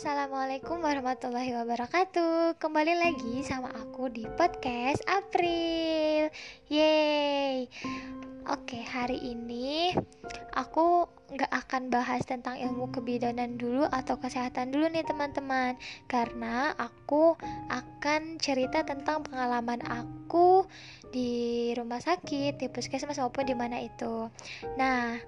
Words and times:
Assalamualaikum 0.00 0.80
warahmatullahi 0.80 1.52
wabarakatuh. 1.60 2.56
Kembali 2.56 3.04
lagi 3.04 3.44
sama 3.44 3.68
aku 3.68 4.08
di 4.08 4.24
podcast 4.32 5.04
April. 5.04 6.32
Yeay. 6.72 7.68
Oke 8.48 8.80
hari 8.80 9.20
ini 9.20 9.92
aku 10.56 11.04
nggak 11.36 11.52
akan 11.52 11.92
bahas 11.92 12.24
tentang 12.24 12.56
ilmu 12.56 12.88
kebidanan 12.96 13.60
dulu 13.60 13.84
atau 13.92 14.16
kesehatan 14.16 14.72
dulu 14.72 14.88
nih 14.88 15.04
teman-teman. 15.04 15.76
Karena 16.08 16.72
aku 16.80 17.36
akan 17.68 18.40
cerita 18.40 18.80
tentang 18.80 19.20
pengalaman 19.20 19.84
aku 19.84 20.64
di 21.12 21.76
rumah 21.76 22.00
sakit, 22.00 22.56
di 22.56 22.72
puskesmas 22.72 23.20
maupun 23.20 23.44
di 23.44 23.52
mana 23.52 23.76
itu. 23.84 24.32
Nah 24.80 25.20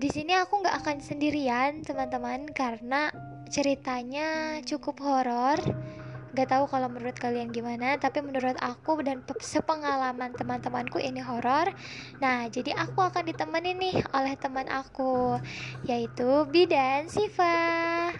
di 0.00 0.08
sini 0.10 0.34
aku 0.34 0.58
nggak 0.58 0.74
akan 0.82 0.98
sendirian 0.98 1.86
teman-teman 1.86 2.50
karena 2.50 3.14
ceritanya 3.50 4.62
cukup 4.62 5.02
horor 5.02 5.58
Gak 6.30 6.46
tahu 6.46 6.70
kalau 6.70 6.86
menurut 6.86 7.18
kalian 7.18 7.50
gimana, 7.50 7.98
tapi 7.98 8.22
menurut 8.22 8.54
aku 8.62 9.02
dan 9.02 9.18
sepengalaman 9.42 10.30
teman-temanku 10.30 11.02
ini 11.02 11.18
horor. 11.18 11.74
Nah, 12.22 12.46
jadi 12.46 12.70
aku 12.78 13.02
akan 13.02 13.26
ditemani 13.26 13.74
nih 13.74 13.96
oleh 14.14 14.38
teman 14.38 14.70
aku, 14.70 15.42
yaitu 15.82 16.46
Bidan 16.46 17.10
Siva. 17.10 18.14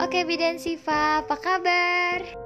Oke 0.00 0.24
Bidan 0.24 0.56
Siva, 0.56 1.20
apa 1.20 1.36
kabar? 1.36 2.43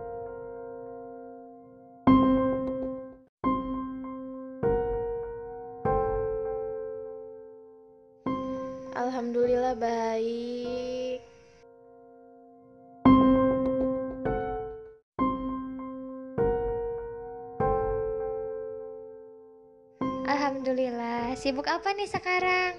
Sibuk 21.49 21.65
apa 21.65 21.97
nih 21.97 22.05
sekarang? 22.05 22.77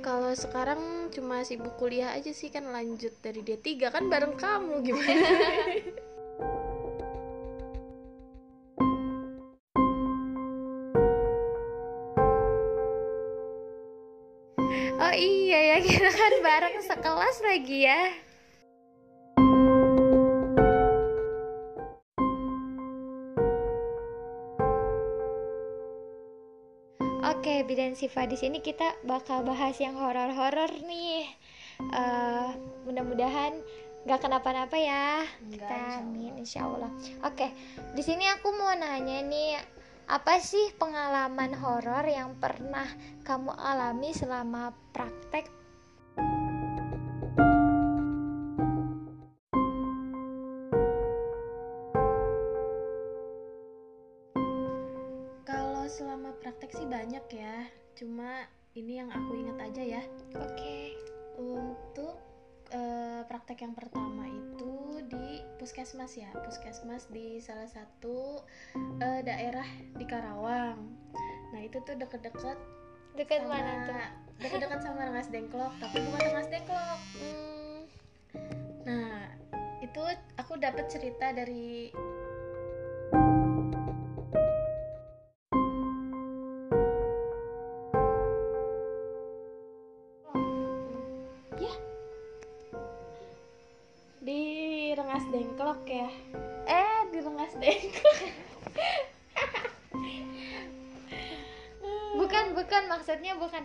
Kalau 0.00 0.32
sekarang 0.32 0.80
cuma 1.12 1.44
sibuk 1.44 1.76
kuliah 1.76 2.16
aja 2.16 2.32
sih 2.32 2.48
kan 2.48 2.72
lanjut 2.72 3.12
dari 3.20 3.44
dia 3.44 3.60
tiga 3.60 3.92
kan 3.92 4.08
bareng 4.08 4.32
kamu 4.40 4.80
gimana? 4.80 5.28
Oh 15.04 15.12
iya 15.12 15.76
ya, 15.76 15.78
kita 15.84 16.08
kan 16.08 16.32
bareng 16.40 16.80
sekelas 16.80 17.36
lagi 17.44 17.84
ya. 17.84 18.23
Siva 27.94 28.26
di 28.26 28.34
sini 28.34 28.58
kita 28.58 29.06
bakal 29.06 29.46
bahas 29.46 29.78
yang 29.78 29.94
horor-horor 29.94 30.70
nih. 30.84 31.24
Eh, 31.80 32.48
mudah-mudahan 32.86 33.54
nggak 34.04 34.20
kenapa-napa 34.20 34.76
ya. 34.76 35.24
Kita 35.48 36.04
amin, 36.04 36.42
insya 36.42 36.68
Allah. 36.68 36.92
Oke, 37.24 37.48
di 37.96 38.02
sini 38.04 38.28
aku 38.28 38.52
mau 38.52 38.70
nanya 38.76 39.24
nih, 39.24 39.56
apa 40.10 40.36
sih 40.38 40.76
pengalaman 40.76 41.56
horor 41.56 42.04
yang 42.04 42.36
pernah 42.36 42.84
kamu 43.24 43.56
alami 43.56 44.12
selama 44.12 44.76
praktek? 44.92 45.63
Ini 58.74 58.98
yang 58.98 59.10
aku 59.10 59.32
ingat 59.38 59.58
aja 59.70 59.82
ya. 59.98 60.02
Oke. 60.34 60.98
Untuk 61.38 62.18
eh, 62.70 63.22
praktek 63.26 63.62
yang 63.66 63.74
pertama 63.74 64.26
itu 64.26 65.02
di 65.06 65.42
puskesmas 65.58 66.14
ya, 66.18 66.30
puskesmas 66.42 67.06
di 67.10 67.38
salah 67.38 67.66
satu 67.70 68.42
eh, 69.02 69.20
daerah 69.22 69.66
di 69.94 70.04
Karawang. 70.06 70.78
Nah 71.54 71.60
itu 71.62 71.78
tuh 71.86 71.94
deket-deket 71.94 72.58
Dekat 73.14 73.46
sama 73.46 73.62
mana 73.62 73.72
tuh? 73.86 73.98
deket-deket 74.42 74.80
sama 74.82 75.06
Rengas 75.06 75.30
Dengklok, 75.30 75.72
tapi 75.78 76.02
bukan 76.02 76.20
Rengas 76.34 76.48
Dengklok. 76.50 76.98
Hmm, 77.22 77.78
Nah 78.84 79.30
itu 79.78 80.02
aku 80.34 80.58
dapat 80.58 80.90
cerita 80.90 81.30
dari 81.30 81.94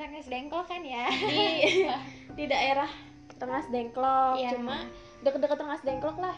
Rengas 0.09 0.25
Dengkol 0.25 0.64
kan 0.66 0.81
ya? 0.81 1.06
di 1.06 1.46
di 2.38 2.44
daerah 2.46 2.90
Rengas 3.38 3.70
Dengklok 3.70 4.36
Iya. 4.36 4.58
cuma 4.58 4.84
deket-deket 5.22 5.58
Rengas 5.59 5.84
Dengklok 5.84 6.18
lah 6.18 6.36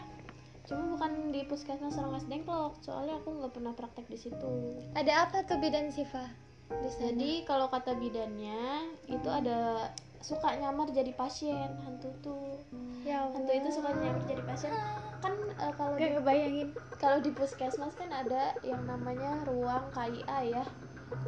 cuma 0.62 0.94
bukan 0.94 1.32
di 1.32 1.42
puskesmas 1.42 1.96
Rengas 1.96 2.28
Dengklok 2.28 2.78
soalnya 2.78 3.16
aku 3.16 3.32
nggak 3.34 3.52
pernah 3.52 3.72
praktek 3.72 4.06
di 4.06 4.18
situ 4.18 4.52
Ada 4.92 5.26
apa 5.26 5.42
tuh 5.42 5.56
bidan 5.56 5.88
Siva? 5.88 6.28
Di 6.68 6.88
jadi 6.94 7.30
kalau 7.42 7.66
kata 7.66 7.92
bidannya 7.94 8.86
itu 9.04 9.28
ada 9.28 9.90
suka 10.20 10.54
nyamar 10.54 10.86
jadi 10.88 11.10
pasien 11.12 11.66
hantu 11.82 12.08
tuh 12.22 12.62
ya 13.02 13.26
hantu 13.26 13.50
itu 13.50 13.68
suka 13.68 13.90
nyamar 13.90 14.22
jadi 14.22 14.38
pasien 14.46 14.70
kan 15.18 15.34
eh, 15.34 15.72
kalau 15.74 15.98
di, 15.98 16.00
Gak 16.00 16.10
ngebayangin. 16.16 16.68
kalau 16.96 17.18
di 17.18 17.30
puskesmas 17.32 17.92
kan 17.92 18.08
ada 18.08 18.54
yang 18.62 18.86
namanya 18.86 19.42
ruang 19.44 19.82
KIA 19.90 20.38
ya 20.48 20.64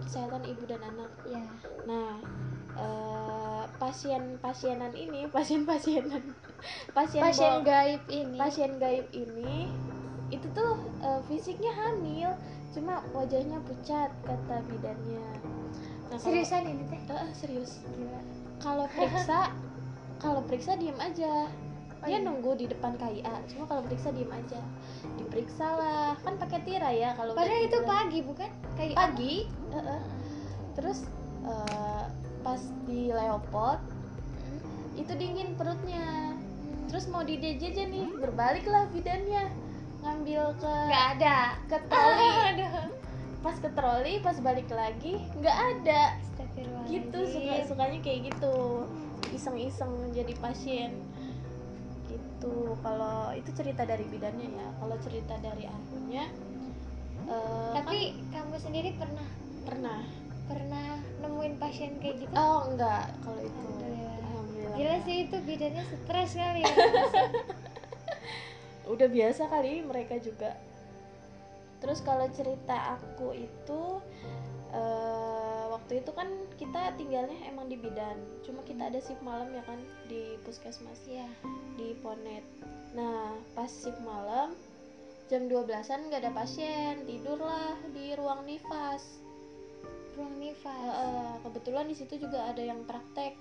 kesehatan 0.00 0.42
ibu 0.46 0.64
dan 0.68 0.80
anak 0.84 1.10
Ya. 1.24 1.44
Nah, 1.88 2.20
eh, 2.76 3.64
pasien-pasienan 3.80 4.92
ini, 4.92 5.28
pasien-pasienan, 5.34 6.22
pasien 6.92 7.20
Pasien 7.22 7.54
gaib 7.64 8.02
ini. 8.08 8.36
pasien 8.38 8.76
gaib 8.80 9.08
ini, 9.12 9.68
itu 10.32 10.46
tuh 10.52 10.80
eh, 11.00 11.20
fisiknya 11.28 11.72
hamil, 11.72 12.32
cuma 12.74 13.00
wajahnya 13.14 13.60
pucat 13.64 14.10
kata 14.24 14.56
bidannya. 14.68 15.26
Nah, 16.12 16.18
Seriusan 16.20 16.62
ini 16.68 16.84
teh? 16.86 17.00
Eh, 17.10 17.30
serius. 17.34 17.82
Gila. 17.96 18.20
Kalau 18.62 18.86
periksa, 18.92 19.50
kalau 20.22 20.40
periksa 20.46 20.78
diem 20.78 20.96
aja. 21.00 21.48
Oh, 22.04 22.06
Dia 22.06 22.20
iya. 22.20 22.28
nunggu 22.28 22.52
di 22.52 22.68
depan 22.68 22.92
KIA, 22.94 23.32
cuma 23.48 23.64
kalau 23.64 23.80
periksa 23.80 24.12
diem 24.12 24.28
aja. 24.28 24.60
Diperiksa 25.16 25.64
lah, 25.72 26.12
kan 26.20 26.36
pakai 26.36 26.60
tirai 26.60 27.00
ya 27.00 27.16
kalau 27.16 27.32
Padahal 27.32 27.64
itu 27.64 27.72
bilang. 27.74 27.88
pagi 27.88 28.18
bukan? 28.20 28.50
Kayak 28.76 28.92
pagi. 28.94 29.34
Eh, 29.48 29.76
eh. 29.80 30.00
terus 30.76 31.08
eh, 31.42 32.04
pas 32.44 32.60
di 32.84 33.08
Leopold 33.08 33.80
itu 34.94 35.12
dingin 35.16 35.56
perutnya. 35.56 36.36
Terus 36.86 37.08
mau 37.08 37.24
di 37.24 37.40
DJ 37.40 37.88
nih 37.88 38.20
berbaliklah 38.20 38.84
bidannya. 38.92 39.48
Ngambil 40.04 40.60
ke 40.60 40.74
Gak 40.92 41.06
ada. 41.16 41.56
ke 41.64 41.78
troli. 41.88 42.28
Pas 43.44 43.56
ke 43.56 43.68
troli 43.72 44.20
pas 44.20 44.36
balik 44.40 44.68
lagi 44.68 45.20
nggak 45.36 45.52
ada. 45.52 46.16
Gitu 46.84 47.18
suka 47.28 47.64
sukanya 47.64 48.00
kayak 48.00 48.32
gitu. 48.32 48.88
Iseng-iseng 49.32 49.92
jadi 50.12 50.32
pasien 50.36 50.96
gitu 52.14 52.78
kalau 52.80 53.34
itu 53.34 53.50
cerita 53.50 53.82
dari 53.82 54.06
bidannya 54.06 54.48
ya 54.54 54.68
kalau 54.78 54.96
cerita 55.02 55.34
dari 55.42 55.66
akunya 55.66 56.24
eh, 57.26 57.72
Tapi 57.74 57.98
kamu 58.30 58.56
sendiri 58.62 58.94
pernah 58.94 59.26
kan 59.26 59.42
pernah 59.64 60.00
pernah 60.44 61.00
nemuin 61.24 61.54
pasien 61.56 61.96
kayak 62.00 62.20
gitu? 62.20 62.32
Oh 62.36 62.68
enggak, 62.68 63.08
kalau 63.24 63.40
itu. 63.40 63.56
Alhamdulillah. 63.56 64.16
Alhamdulillah. 64.20 64.76
Gila 64.76 64.96
sih 65.08 65.16
itu 65.24 65.36
bidannya 65.40 65.82
stres 65.88 66.30
kali 66.36 66.60
ya. 66.60 66.74
Udah 68.92 69.08
biasa 69.08 69.42
kali 69.48 69.80
mereka 69.80 70.20
juga. 70.20 70.52
Terus 71.80 72.04
kalau 72.04 72.28
cerita 72.32 73.00
aku 73.00 73.32
itu 73.36 73.82
eh, 74.72 75.33
waktu 75.84 76.00
itu 76.00 76.16
kan 76.16 76.24
kita 76.56 76.96
tinggalnya 76.96 77.36
emang 77.44 77.68
di 77.68 77.76
bidan 77.76 78.16
cuma 78.40 78.64
kita 78.64 78.88
ada 78.88 78.96
shift 78.96 79.20
malam 79.20 79.52
ya 79.52 79.60
kan 79.68 79.76
di 80.08 80.40
puskesmas 80.40 80.96
Iya. 81.04 81.28
di 81.76 81.92
Ponet 82.00 82.40
nah 82.96 83.36
pas 83.52 83.68
shift 83.68 84.00
malam 84.00 84.56
jam 85.28 85.44
12an 85.44 86.08
nggak 86.08 86.24
ada 86.24 86.32
pasien 86.32 87.04
tidurlah 87.04 87.76
di 87.92 88.16
ruang 88.16 88.48
nifas 88.48 89.20
Ruang 90.14 90.38
nifas. 90.38 90.78
Eh, 90.94 91.34
kebetulan 91.42 91.90
di 91.90 91.96
situ 91.98 92.14
juga 92.16 92.46
ada 92.46 92.62
yang 92.62 92.86
praktek 92.86 93.34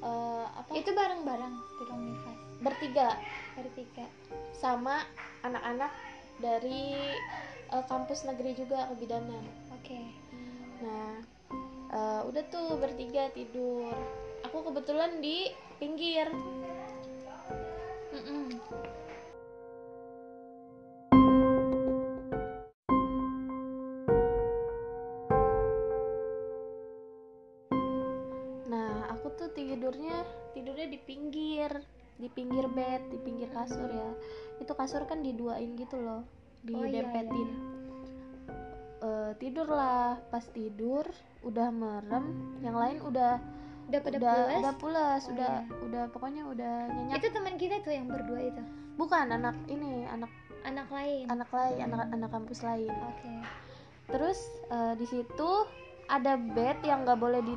eh, 0.00 0.46
apa 0.48 0.70
Itu 0.70 0.94
bareng-bareng 0.94 1.54
di 1.76 1.82
ruang 1.82 2.02
nifas. 2.08 2.38
bertiga 2.62 3.08
Bertiga. 3.52 4.06
sama 4.54 5.02
anak-anak 5.42 5.90
dari 6.38 6.94
eh, 7.68 7.84
kampus 7.84 8.24
negeri 8.24 8.54
juga 8.54 8.86
kebidanan 8.88 9.42
Oke. 9.74 9.98
Nah, 10.78 11.26
eh, 11.92 12.20
udah 12.24 12.42
tuh 12.48 12.80
bertiga 12.80 13.28
tidur. 13.36 13.92
Aku 14.48 14.64
kebetulan 14.66 15.20
di 15.20 15.52
pinggir. 15.76 16.28
Mm-mm. 18.12 18.52
Nah, 28.68 29.08
aku 29.12 29.32
tuh 29.36 29.48
tidurnya 29.52 30.24
tidurnya 30.52 30.88
di 30.88 30.98
pinggir, 31.00 31.70
di 32.20 32.28
pinggir 32.28 32.68
bed, 32.68 33.08
di 33.08 33.18
pinggir 33.20 33.48
kasur 33.52 33.88
ya. 33.88 34.10
Itu 34.60 34.72
kasur 34.76 35.04
kan 35.08 35.24
diduain 35.24 35.76
gitu 35.76 35.96
loh, 36.00 36.24
Oh, 36.72 36.84
iya, 36.84 37.02
didempetin. 37.04 37.71
Tidurlah, 39.52 40.16
pas 40.32 40.40
tidur 40.48 41.04
udah 41.44 41.68
merem, 41.68 42.24
yang 42.64 42.72
lain 42.72 43.04
udah 43.04 43.36
Udah 43.84 44.00
pada 44.00 44.16
udah 44.16 44.32
pulas? 44.32 44.56
udah 44.56 44.74
pulas, 44.80 45.20
Oh, 45.20 45.32
udah 45.36 45.52
iya. 45.60 45.76
udah 45.84 46.02
pokoknya 46.08 46.42
udah 46.48 46.74
nyenyak. 46.88 47.20
Itu 47.20 47.28
teman 47.30 47.60
kita 47.60 47.84
tuh 47.84 47.92
yang 47.92 48.08
berdua 48.08 48.40
itu. 48.40 48.62
Bukan 48.96 49.28
anak 49.28 49.52
ini, 49.68 50.08
anak 50.08 50.32
Anak 50.62 50.88
lain. 50.88 51.28
anak 51.28 51.52
lain, 51.52 51.76
anak 51.84 52.08
anak 52.08 52.30
kampus 52.32 52.64
lain. 52.64 52.88
Oke. 52.88 53.28
Terus 54.08 54.40
eh, 54.70 54.94
di 54.96 55.04
situ 55.04 55.50
ada 56.08 56.40
bed 56.40 56.80
yang 56.80 57.04
nggak 57.04 57.20
boleh 57.20 57.44
di 57.44 57.52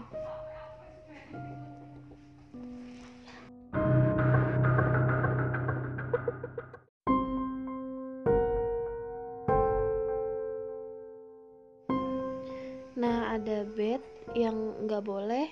nggak 14.96 15.04
boleh 15.04 15.52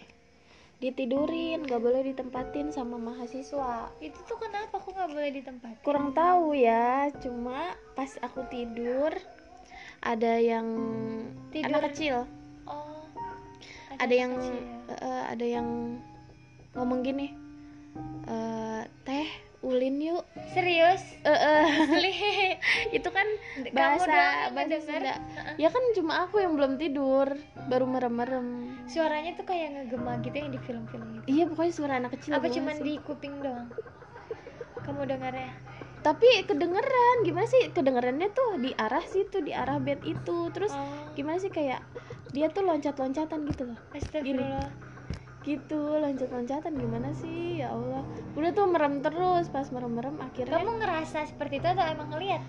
ditidurin, 0.80 1.64
nggak 1.64 1.80
boleh 1.80 2.00
ditempatin 2.08 2.72
sama 2.72 2.96
mahasiswa. 2.96 3.92
Itu 4.00 4.16
tuh 4.24 4.40
kenapa 4.40 4.80
aku 4.80 4.92
nggak 4.92 5.12
boleh 5.12 5.30
di 5.32 5.42
tempat? 5.44 5.84
kurang 5.84 6.12
tahu 6.12 6.56
ya 6.56 7.12
cuma 7.20 7.76
pas 7.92 8.08
aku 8.20 8.48
tidur 8.48 9.12
ada 10.00 10.40
yang 10.40 10.64
Tidur. 11.52 11.68
anak 11.68 11.92
kecil 11.92 12.24
Oh. 12.64 13.04
ada 14.00 14.16
yang 14.16 14.32
kecil. 14.32 14.56
eh, 14.96 15.24
ada 15.28 15.44
yang 15.44 15.68
ngomong 16.72 17.04
gini 17.04 17.36
ulin 19.74 19.98
yuk 19.98 20.22
Serius? 20.54 21.02
Eh, 21.22 21.34
eh, 21.34 21.66
Asli. 21.82 22.14
itu 22.98 23.10
kan 23.10 23.26
Kamu 23.58 23.74
bahasa 23.74 24.06
yang 24.06 24.54
bahasa? 24.54 24.78
Sunda 24.80 25.14
ya 25.58 25.70
kan 25.70 25.84
cuma 25.92 26.14
aku 26.24 26.38
yang 26.38 26.54
belum 26.54 26.78
tidur 26.78 27.26
baru 27.66 27.86
merem-merem 27.86 28.78
Suaranya 28.86 29.34
tuh 29.34 29.44
kayak 29.44 29.90
ngegema 29.90 30.22
gitu 30.22 30.36
yang 30.36 30.50
di 30.50 30.60
film-film 30.60 31.08
gitu. 31.16 31.26
iya 31.28 31.44
pokoknya 31.50 31.74
suara 31.74 31.94
anak 31.98 32.14
kecil 32.14 32.38
Apa 32.38 32.48
sih. 32.48 32.62
di 32.80 32.94
kuping 33.00 33.42
doang? 33.42 33.68
Kamu 34.80 35.04
dengarnya? 35.04 35.50
tapi 36.04 36.28
kedengeran 36.44 37.24
gimana 37.24 37.48
sih 37.48 37.72
kedengerannya 37.72 38.28
tuh 38.30 38.60
di 38.60 38.76
arah 38.76 39.00
situ 39.02 39.40
di 39.40 39.56
arah 39.56 39.80
bed 39.80 40.04
itu 40.04 40.52
terus 40.52 40.76
Oh. 40.76 40.84
gimana 41.16 41.40
sih 41.40 41.48
kayak 41.48 41.80
dia 42.36 42.52
tuh 42.52 42.68
loncat-loncatan 42.68 43.48
gitu 43.48 43.72
loh 43.72 43.80
Astagfirullah. 43.96 44.68
Gitu 45.44 46.00
loncat-loncatan 46.00 46.74
gimana 46.74 47.12
sih 47.14 47.60
ya 47.60 47.72
Allah 47.72 48.04
udah 48.34 48.52
tuh 48.52 48.66
merem 48.66 49.00
terus 49.00 49.48
pas 49.48 49.68
merem-merem 49.70 50.16
akhirnya 50.18 50.56
Kamu 50.56 50.80
ngerasa 50.80 51.28
seperti 51.28 51.60
itu 51.60 51.68
atau 51.68 51.84
emang 51.84 52.10
ngeliat? 52.10 52.44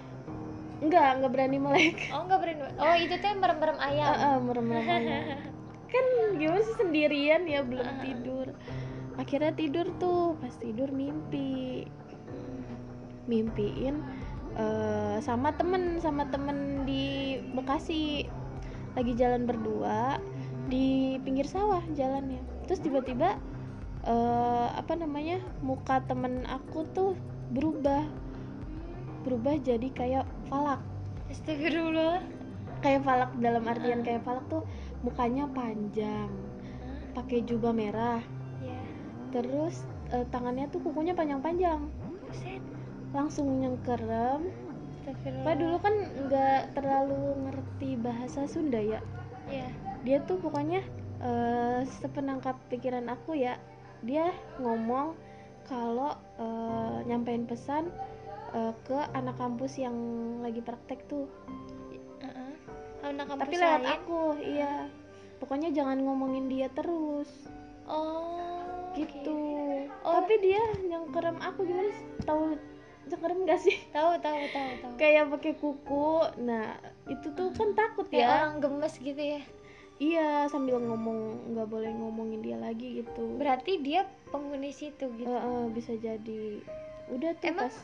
enggak 0.79 1.11
enggak 1.17 1.33
berani 1.33 1.59
melek 1.59 1.99
Oh 2.13 2.23
nggak 2.23 2.39
berani. 2.39 2.61
Oh 2.77 2.95
itu 2.95 3.15
tuh 3.17 3.27
yang 3.27 3.41
merem-merem 3.41 3.79
ayam. 3.79 4.07
Eh, 4.07 4.19
eh, 4.21 4.37
merem-merem 4.39 4.85
aja. 4.87 5.19
kan 5.95 6.05
gimana 6.35 6.61
sih 6.61 6.77
sendirian 6.77 7.43
ya 7.47 7.63
belum 7.63 7.87
Ah. 7.87 7.99
tidur 8.03 8.47
akhirnya 9.15 9.55
tidur 9.55 9.87
tuh 9.97 10.35
pas 10.43 10.51
tidur 10.59 10.91
mimpi 10.91 11.87
mimpiin 13.25 14.03
eh, 14.55 15.17
sama 15.19 15.55
temen 15.55 15.99
sama 15.99 16.27
temen 16.29 16.83
di 16.85 17.39
Bekasi 17.55 18.27
lagi 18.95 19.13
jalan 19.15 19.47
berdua 19.47 20.19
di 20.67 21.19
pinggir 21.23 21.47
sawah 21.47 21.83
jalannya 21.95 22.43
terus 22.65 22.81
tiba-tiba 22.81 23.37
eh, 24.05 24.69
apa 24.75 24.93
namanya 24.97 25.41
muka 25.65 26.05
temen 26.05 26.45
aku 26.49 26.85
tuh 26.93 27.13
berubah. 27.53 28.05
Berubah 29.25 29.57
jadi 29.61 29.89
kayak 29.93 30.27
falak. 30.49 30.81
Astagfirullah. 31.33 32.21
kayak 32.85 33.01
falak 33.01 33.33
dalam 33.41 33.65
artian 33.65 34.05
kayak 34.05 34.29
falak 34.29 34.45
tuh 34.53 34.61
mukanya 35.01 35.49
panjang 35.49 36.29
pakai 37.17 37.41
jubah 37.47 37.73
merah. 37.73 38.21
Ya. 38.61 38.81
terus 39.33 39.85
eh, 40.13 40.27
tangannya 40.29 40.69
tuh 40.69 40.85
kukunya 40.85 41.17
panjang-panjang. 41.17 41.81
Langsung 43.17 43.63
nyengkerem. 43.63 44.53
Pak 45.05 45.55
dulu 45.61 45.77
kan 45.81 45.95
nggak 46.29 46.77
terlalu 46.77 47.49
ngerti 47.49 47.97
bahasa 48.01 48.45
Sunda 48.45 48.81
ya. 48.81 49.01
Ya. 49.49 49.69
dia 50.05 50.21
tuh 50.25 50.41
pokoknya 50.41 50.85
eh, 51.25 51.81
sepenangkap 51.97 52.55
pikiran 52.69 53.09
aku 53.09 53.35
ya 53.35 53.57
dia 54.01 54.29
ngomong 54.59 55.17
kalau 55.65 56.13
eh, 56.37 56.99
nyampein 57.05 57.45
pesan 57.45 57.89
eh, 58.53 58.73
ke 58.83 58.99
anak 59.11 59.35
kampus 59.35 59.77
yang 59.77 59.97
lagi 60.39 60.61
praktek 60.61 61.01
tuh 61.07 61.25
Heeh. 62.21 62.53
Anak 63.03 63.27
kampus 63.27 63.43
tapi 63.43 63.55
lewat 63.57 63.81
lain? 63.81 63.93
aku 63.95 64.21
iya 64.39 64.73
pokoknya 65.37 65.73
jangan 65.73 65.99
ngomongin 65.99 66.47
dia 66.47 66.69
terus 66.71 67.29
Oh. 67.85 68.89
gitu 68.93 69.37
Oh. 70.01 70.13
tapi 70.15 70.41
dia 70.41 70.57
nyengkerem 70.83 71.37
aku 71.37 71.65
gimana 71.65 71.93
tahu 72.25 72.57
nyengkerem 73.05 73.39
gak 73.45 73.61
sih 73.61 73.77
Tahu 73.93 74.17
tahu 74.19 74.41
tahu 74.49 74.71
tahu. 74.79 74.93
kayak 74.97 75.29
pakai 75.29 75.53
kuku 75.55 76.09
nah 76.41 76.73
itu 77.05 77.29
tuh 77.31 77.49
kan 77.51 77.73
takut 77.73 78.05
Kayak 78.07 78.21
ya 78.23 78.29
orang 78.39 78.55
gemes 78.59 78.95
gitu 78.97 79.21
ya. 79.21 79.41
Iya 80.05 80.45
sambil 80.53 80.77
ngomong 80.77 81.49
nggak 81.57 81.69
boleh 81.73 81.89
ngomongin 81.97 82.45
dia 82.45 82.61
lagi 82.61 83.01
gitu. 83.01 83.41
Berarti 83.41 83.81
dia 83.81 84.05
penghuni 84.29 84.69
situ 84.69 85.09
gitu. 85.17 85.25
Eh, 85.25 85.41
eh, 85.41 85.65
bisa 85.73 85.97
jadi. 85.97 86.61
Udah 87.09 87.33
tuh 87.41 87.49
Emang 87.49 87.73
pas. 87.73 87.77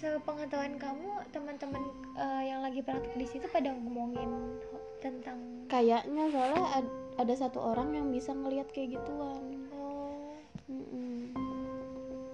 sepengetahuan 0.00 0.80
kamu 0.80 1.10
teman-teman 1.36 1.82
eh, 2.16 2.42
yang 2.48 2.64
lagi 2.64 2.80
praktek 2.80 3.12
di 3.20 3.26
situ 3.28 3.44
pada 3.52 3.68
ngomongin 3.76 4.56
tentang 5.04 5.36
kayaknya 5.68 6.30
soalnya 6.30 6.64
ad- 6.78 6.96
ada 7.20 7.34
satu 7.36 7.60
orang 7.60 7.92
yang 7.92 8.08
bisa 8.08 8.32
ngelihat 8.32 8.72
kayak 8.72 8.96
gituan. 8.96 9.68
Oh. 9.76 10.32
Mm-mm. 10.70 11.36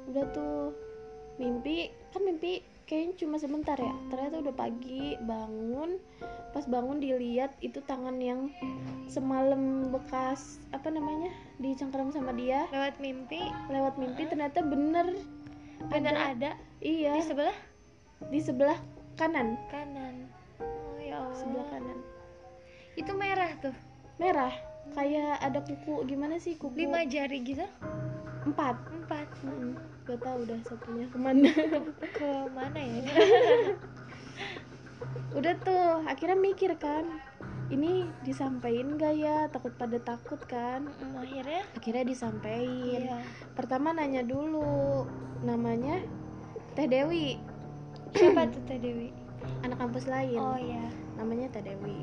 udah 0.09 0.25
tuh 0.33 0.73
mimpi 1.37 1.91
kan 2.15 2.23
mimpi 2.25 2.63
kayaknya 2.89 3.15
cuma 3.21 3.37
sebentar 3.37 3.77
ya. 3.77 3.93
Ternyata 4.09 4.41
udah 4.41 4.55
pagi 4.57 5.15
bangun. 5.21 6.01
Pas 6.57 6.65
bangun 6.65 6.99
dilihat 6.99 7.53
itu 7.61 7.85
tangan 7.85 8.17
yang 8.17 8.49
semalam 9.07 9.93
bekas 9.93 10.59
apa 10.73 10.89
namanya 10.89 11.29
dicengkeram 11.61 12.09
sama 12.09 12.33
dia. 12.33 12.65
Lewat 12.73 12.97
mimpi. 12.99 13.45
Lewat 13.69 14.01
mimpi 14.01 14.25
ternyata 14.25 14.65
bener. 14.65 15.15
Bener 15.93 16.15
ada. 16.17 16.33
ada? 16.33 16.51
Iya. 16.81 17.21
Di 17.21 17.23
sebelah? 17.29 17.57
Di 18.33 18.41
sebelah 18.41 18.79
kanan. 19.21 19.61
Kanan. 19.69 20.33
Oh 20.65 20.97
ya 20.99 21.21
Allah. 21.21 21.37
Sebelah 21.37 21.69
kanan. 21.69 21.99
Itu 22.97 23.13
merah 23.15 23.53
tuh. 23.61 23.77
Merah. 24.17 24.51
Kayak 24.97 25.37
ada 25.45 25.61
kuku 25.61 26.09
gimana 26.09 26.41
sih 26.41 26.57
kuku? 26.57 26.89
Lima 26.89 27.05
jari 27.05 27.45
gitu? 27.45 27.69
Empat. 28.49 28.81
Empat. 28.89 29.29
Mm-mm. 29.45 29.98
Gak 30.09 30.25
tau 30.25 30.41
udah 30.41 30.57
satunya 30.65 31.05
ke 31.13 31.19
mana? 31.21 31.53
Ke 32.17 32.49
mana 32.57 32.81
ya? 32.81 33.05
Udah 35.37 35.53
tuh 35.61 36.01
akhirnya 36.09 36.41
mikir 36.41 36.73
kan 36.81 37.21
ini 37.69 38.09
disampaikan 38.25 38.97
gak 38.97 39.21
ya? 39.21 39.53
Takut 39.53 39.77
pada 39.77 40.01
takut 40.01 40.41
kan? 40.49 40.89
Mm, 40.89 41.21
akhirnya? 41.21 41.63
Akhirnya 41.77 42.05
disampaikan. 42.09 43.05
Iya. 43.05 43.21
Pertama 43.53 43.93
nanya 43.93 44.25
dulu 44.25 45.05
namanya 45.45 46.01
Teh 46.73 46.89
Dewi. 46.89 47.37
Siapa 48.17 48.49
tuh 48.49 48.65
Teh 48.65 48.81
Dewi? 48.81 49.13
Anak 49.61 49.77
kampus 49.77 50.09
lain. 50.09 50.41
Oh 50.41 50.57
ya 50.57 50.89
namanya 51.21 51.53
Teh 51.53 51.61
Dewi. 51.61 52.01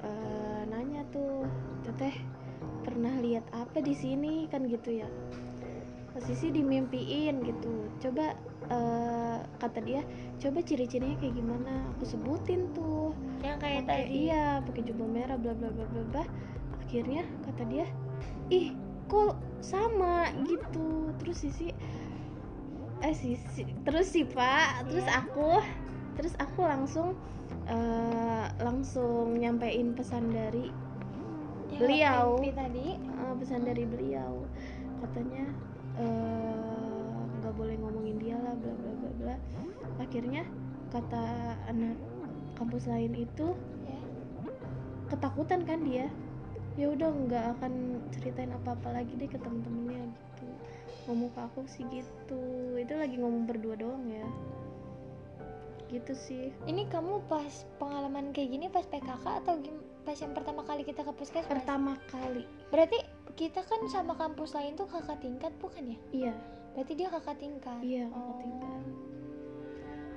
Eh, 0.00 0.60
nanya 0.72 1.04
tuh 1.12 1.44
teteh 1.84 2.16
lihat 2.98 3.44
apa 3.52 3.84
di 3.84 3.92
sini? 3.92 4.48
Kan 4.48 4.64
gitu 4.72 5.04
ya 5.04 5.08
posisi 6.18 6.50
dimimpiin 6.50 7.46
gitu. 7.46 7.86
Coba 8.02 8.34
eh, 8.66 9.38
kata 9.62 9.78
dia 9.86 10.02
coba 10.42 10.58
ciri-cirinya 10.66 11.14
kayak 11.22 11.34
gimana? 11.38 11.86
Aku 11.94 12.04
sebutin 12.04 12.66
tuh. 12.74 13.14
Yang 13.38 13.58
kayak 13.62 13.82
pakai 13.86 14.02
tadi. 14.02 14.18
iya 14.26 14.44
pakai 14.66 14.82
jubah 14.82 15.06
merah 15.06 15.38
bla 15.38 15.54
bla 15.54 15.70
bla 15.70 15.86
bla 15.86 16.02
bla. 16.10 16.24
Akhirnya 16.82 17.22
kata 17.46 17.62
dia 17.70 17.86
ih 18.50 18.74
kok 19.06 19.38
sama? 19.62 20.26
Gitu. 20.42 21.14
Terus 21.22 21.36
sisi 21.38 21.70
eh 22.98 23.14
sisi 23.14 23.62
terus 23.86 24.10
sih 24.10 24.26
pak. 24.26 24.90
Terus 24.90 25.06
Iya. 25.06 25.22
aku 25.22 25.62
terus 26.18 26.34
aku 26.42 26.66
langsung 26.66 27.14
eh, 27.70 28.44
langsung 28.58 29.38
nyampein 29.38 29.94
pesan 29.94 30.34
dari 30.34 30.66
yang 31.70 31.78
beliau. 31.78 32.26
tadi. 32.42 32.98
Eh, 32.98 33.34
pesan 33.38 33.62
dari 33.62 33.86
beliau. 33.86 34.42
Katanya 34.98 35.46
eh, 35.98 37.12
nggak 37.42 37.54
boleh 37.54 37.76
ngomongin 37.78 38.16
dia 38.22 38.36
lah 38.38 38.54
bla 38.54 38.74
bla 38.74 38.92
bla 38.98 39.10
bla. 39.18 39.36
Akhirnya 39.98 40.42
kata 40.88 41.24
anak 41.68 41.98
kampus 42.56 42.88
lain 42.88 43.14
itu 43.14 43.54
ketakutan 45.08 45.64
kan 45.64 45.82
dia. 45.82 46.06
Ya 46.78 46.94
udah 46.94 47.10
nggak 47.10 47.44
akan 47.58 47.98
ceritain 48.14 48.54
apa-apa 48.54 49.02
lagi 49.02 49.10
deh 49.18 49.26
ke 49.26 49.40
temen-temennya 49.40 50.06
gitu. 50.06 50.46
Ngomong 51.10 51.30
ke 51.34 51.40
aku 51.42 51.60
sih 51.66 51.82
gitu. 51.90 52.42
Itu 52.78 52.94
lagi 52.94 53.18
ngomong 53.18 53.50
berdua 53.50 53.74
doang 53.74 54.06
ya. 54.06 54.26
Gitu 55.90 56.12
sih. 56.14 56.44
Ini 56.68 56.86
kamu 56.86 57.26
pas 57.26 57.66
pengalaman 57.82 58.30
kayak 58.30 58.48
gini 58.54 58.66
pas 58.70 58.86
PKK 58.86 59.24
atau 59.42 59.58
pas 60.06 60.14
yang 60.14 60.32
pertama 60.36 60.62
kali 60.62 60.86
kita 60.86 61.02
ke 61.02 61.12
puskesmas? 61.16 61.50
Pertama 61.50 61.98
kali. 62.12 62.46
Berarti 62.70 63.02
kita 63.38 63.62
kan 63.62 63.80
sama 63.86 64.12
kampus 64.12 64.50
lain 64.52 64.74
tuh 64.74 64.84
kakak 64.84 65.16
tingkat 65.18 65.54
bukan 65.56 65.86
ya? 65.86 65.98
Iya. 66.10 66.34
Berarti 66.74 66.92
dia 66.92 67.08
kakak 67.08 67.38
tingkat? 67.38 67.78
Iya 67.80 68.04
kakak 68.06 68.26
Oh. 68.28 68.40
tingkat. 68.40 68.82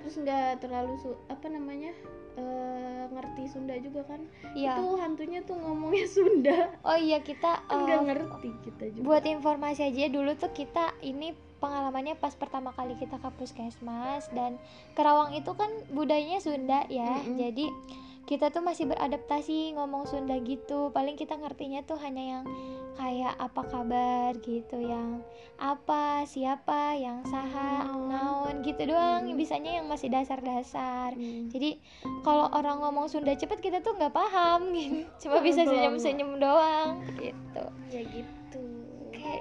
Terus 0.01 0.15
nggak 0.17 0.49
terlalu 0.59 0.93
su- 0.97 1.21
apa 1.27 1.45
namanya 1.47 1.93
eh, 2.33 3.03
ngerti 3.07 3.43
Sunda 3.45 3.75
juga 3.77 4.01
kan? 4.05 4.23
Iya. 4.51 4.73
Itu 4.73 4.95
hantunya 4.95 5.39
tuh 5.41 5.53
ngomongnya 5.53 6.07
Sunda. 6.09 6.57
Oh 6.81 6.97
iya 6.97 7.19
kita 7.19 7.61
kan 7.61 7.77
nggak 7.77 7.99
eh, 7.99 8.05
ngerti 8.07 8.49
kita 8.63 8.83
juga. 8.89 9.05
buat 9.05 9.23
informasi 9.23 9.81
aja 9.85 10.09
dulu 10.09 10.31
tuh 10.33 10.49
kita 10.49 10.97
ini 11.01 11.31
pengalamannya 11.57 12.15
pas 12.15 12.33
pertama 12.33 12.71
kali 12.71 12.95
kita 12.95 13.15
ke 13.15 13.29
puskesmas 13.35 14.25
dan 14.31 14.57
Kerawang 14.91 15.35
itu 15.35 15.53
kan 15.53 15.69
budayanya 15.89 16.39
Sunda 16.39 16.81
ya. 16.87 17.21
Mm-mm. 17.21 17.37
jadi 17.37 17.69
kita 18.23 18.47
tuh 18.47 18.61
masih 18.61 18.85
beradaptasi 18.85 19.75
ngomong 19.75 20.05
Sunda 20.05 20.37
gitu 20.39 20.89
paling 20.89 21.15
kita 21.15 21.35
ngertinya 21.35 21.81
tuh 21.83 21.97
hanya 21.97 22.39
yang 22.39 22.43
kayak 22.91 23.33
apa 23.35 23.61
kabar 23.65 24.31
gitu 24.39 24.77
yang 24.77 25.23
apa 25.55 26.21
siapa 26.23 26.95
yang 26.95 27.23
saha 27.23 27.87
naon 27.87 28.61
gitu 28.61 28.87
doang 28.87 29.25
Hmm. 29.25 29.35
bisanya 29.35 29.81
yang 29.81 29.87
masih 29.87 30.07
dasar-dasar 30.07 31.13
Hmm. 31.13 31.49
jadi 31.49 31.79
kalau 32.21 32.51
orang 32.51 32.79
ngomong 32.79 33.07
Sunda 33.07 33.33
cepet 33.33 33.59
kita 33.59 33.79
tuh 33.79 33.95
nggak 33.95 34.11
paham 34.11 34.69
gitu 34.71 35.07
cuma 35.27 35.41
bisa 35.45 35.63
senyum-senyum 35.63 36.37
doang 36.37 37.01
gitu 37.17 37.63
ya 37.89 38.01
gitu 38.05 38.31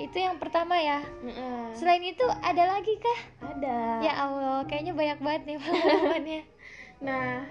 itu 0.00 0.16
yang 0.16 0.40
pertama 0.40 0.80
ya. 0.80 1.02
Heeh. 1.20 1.76
Selain 1.76 2.00
itu 2.00 2.22
ada 2.24 2.72
lagi 2.72 2.94
kah? 2.96 3.20
ada 3.52 4.00
Ya 4.00 4.12
Allah, 4.16 4.64
kayaknya 4.64 4.96
banyak 4.96 5.18
banget 5.20 5.42
nih 5.44 5.56
pengalamannya. 5.60 6.42
Nah, 7.00 7.48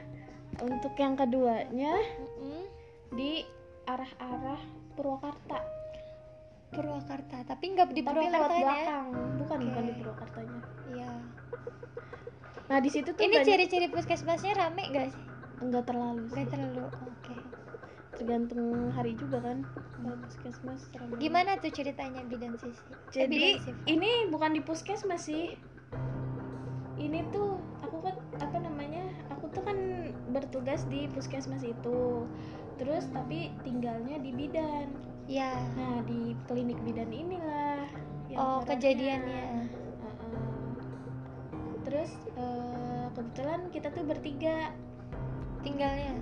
untuk 0.62 0.94
yang 0.96 1.14
keduanya 1.14 1.94
Mm, 2.38 2.66
di 3.12 3.44
arah-arah 3.84 4.62
Purwakarta. 4.94 5.60
Purwakarta, 6.70 7.38
tapi 7.44 7.74
nggak 7.74 7.90
di 7.90 8.02
Tapi 8.02 8.14
lewat 8.14 8.30
Purwakarta 8.30 8.54
ya? 8.54 8.62
belakang, 8.62 9.08
bukan 9.36 9.58
Oke. 9.58 9.66
bukan 9.66 9.84
di 9.84 9.94
Purwakartanya. 9.96 10.60
Iya. 10.88 11.12
Nah, 12.70 12.78
di 12.78 12.90
situ 12.90 13.10
tuh 13.10 13.18
Ini 13.20 13.36
banyak 13.36 13.48
ciri-ciri 13.48 13.88
puskesmasnya 13.90 14.54
rame 14.54 14.84
nggak 14.86 15.08
sih? 15.10 15.24
enggak 15.60 15.84
terlalu. 15.84 16.30
Nggak 16.30 16.48
terlalu. 16.50 16.84
Oke. 16.86 17.36
Tergantung 18.14 18.70
hari 18.92 19.16
juga 19.16 19.42
kan. 19.42 19.66
Kalau 19.66 20.16
puskesmas 20.22 20.82
ramai. 20.94 21.18
Gimana 21.18 21.58
tuh 21.58 21.68
ceritanya 21.70 22.22
bidan 22.24 22.54
sisi? 22.56 22.78
Eh, 22.86 22.96
Jadi 23.10 23.34
bidan 23.34 23.64
Siva. 23.66 23.82
ini 23.90 24.12
bukan 24.30 24.52
di 24.54 24.62
puskesmas 24.62 25.26
sih. 25.26 25.58
Ini 26.96 27.20
tuh 27.30 27.58
aku 27.82 27.98
kan 28.00 28.14
apa 28.38 28.58
namanya? 28.60 29.04
Aku 29.34 29.50
tuh 29.50 29.64
kan 29.64 29.76
bertugas 30.30 30.86
di 30.88 31.10
puskesmas 31.10 31.62
itu. 31.62 32.26
Terus 32.78 33.10
tapi 33.12 33.52
tinggalnya 33.62 34.18
di 34.18 34.32
bidan. 34.32 34.88
ya. 35.30 35.54
Nah 35.78 36.02
di 36.06 36.34
klinik 36.50 36.82
bidan 36.82 37.14
inilah 37.14 37.86
yang 38.30 38.40
Oh, 38.40 38.46
horornya. 38.62 38.70
kejadiannya. 38.74 39.46
Heeh. 40.02 40.70
Terus 41.86 42.12
eh, 42.34 43.06
kebetulan 43.14 43.60
kita 43.70 43.90
tuh 43.90 44.06
bertiga, 44.06 44.74
Tinggalnya. 45.60 46.16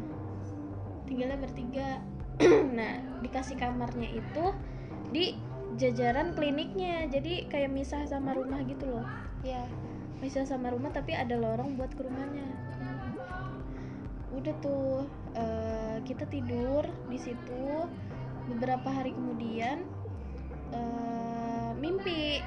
tinggalnya 1.06 1.38
bertiga. 1.38 1.90
nah 2.78 3.00
dikasih 3.22 3.56
kamarnya 3.56 4.10
itu 4.12 4.46
di 5.10 5.38
jajaran 5.78 6.34
kliniknya, 6.34 7.06
jadi 7.08 7.46
kayak 7.48 7.72
misah 7.72 8.04
sama 8.08 8.34
rumah 8.34 8.60
gitu 8.66 8.88
loh. 8.88 9.06
Ya. 9.40 9.62
Misah 10.18 10.44
sama 10.44 10.74
rumah 10.74 10.90
tapi 10.90 11.14
ada 11.14 11.38
lorong 11.38 11.78
buat 11.78 11.94
ke 11.94 12.02
rumahnya. 12.02 12.44
Udah 14.38 14.54
tuh 14.62 15.04
eh, 15.34 15.98
kita 16.06 16.30
tidur 16.30 16.86
di 17.10 17.18
situ 17.18 17.90
beberapa 18.48 18.88
hari 18.88 19.12
kemudian 19.12 19.84
eh, 20.72 21.70
mimpi 21.82 22.40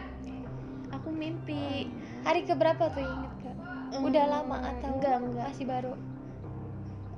aku 0.91 1.11
mimpi 1.11 1.91
Hari 2.21 2.45
keberapa 2.45 2.93
tuh 2.93 3.01
inget 3.01 3.33
kak? 3.43 3.57
Udah 4.01 4.25
Eh, 4.25 4.31
lama 4.31 4.57
atau 4.61 4.89
enggak 4.97 5.19
enggak 5.25 5.47
masih 5.51 5.67
baru? 5.67 5.95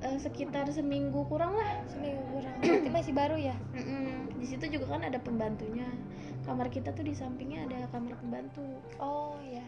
Eh, 0.03 0.19
sekitar 0.19 0.67
seminggu 0.71 1.27
kurang 1.31 1.55
lah 1.55 1.79
Seminggu 1.87 2.23
kurang. 2.35 2.55
Berarti 2.59 2.89
masih 2.91 3.13
baru 3.15 3.37
ya? 3.39 3.55
di 4.43 4.51
situ 4.51 4.75
juga 4.75 4.99
kan 4.99 5.07
ada 5.07 5.23
pembantunya 5.23 5.87
kamar 6.43 6.67
kita 6.67 6.91
tuh 6.91 7.07
di 7.07 7.15
sampingnya 7.15 7.63
ada 7.71 7.87
kamar 7.95 8.19
pembantu 8.19 8.67
Oh 8.99 9.39
ya. 9.47 9.63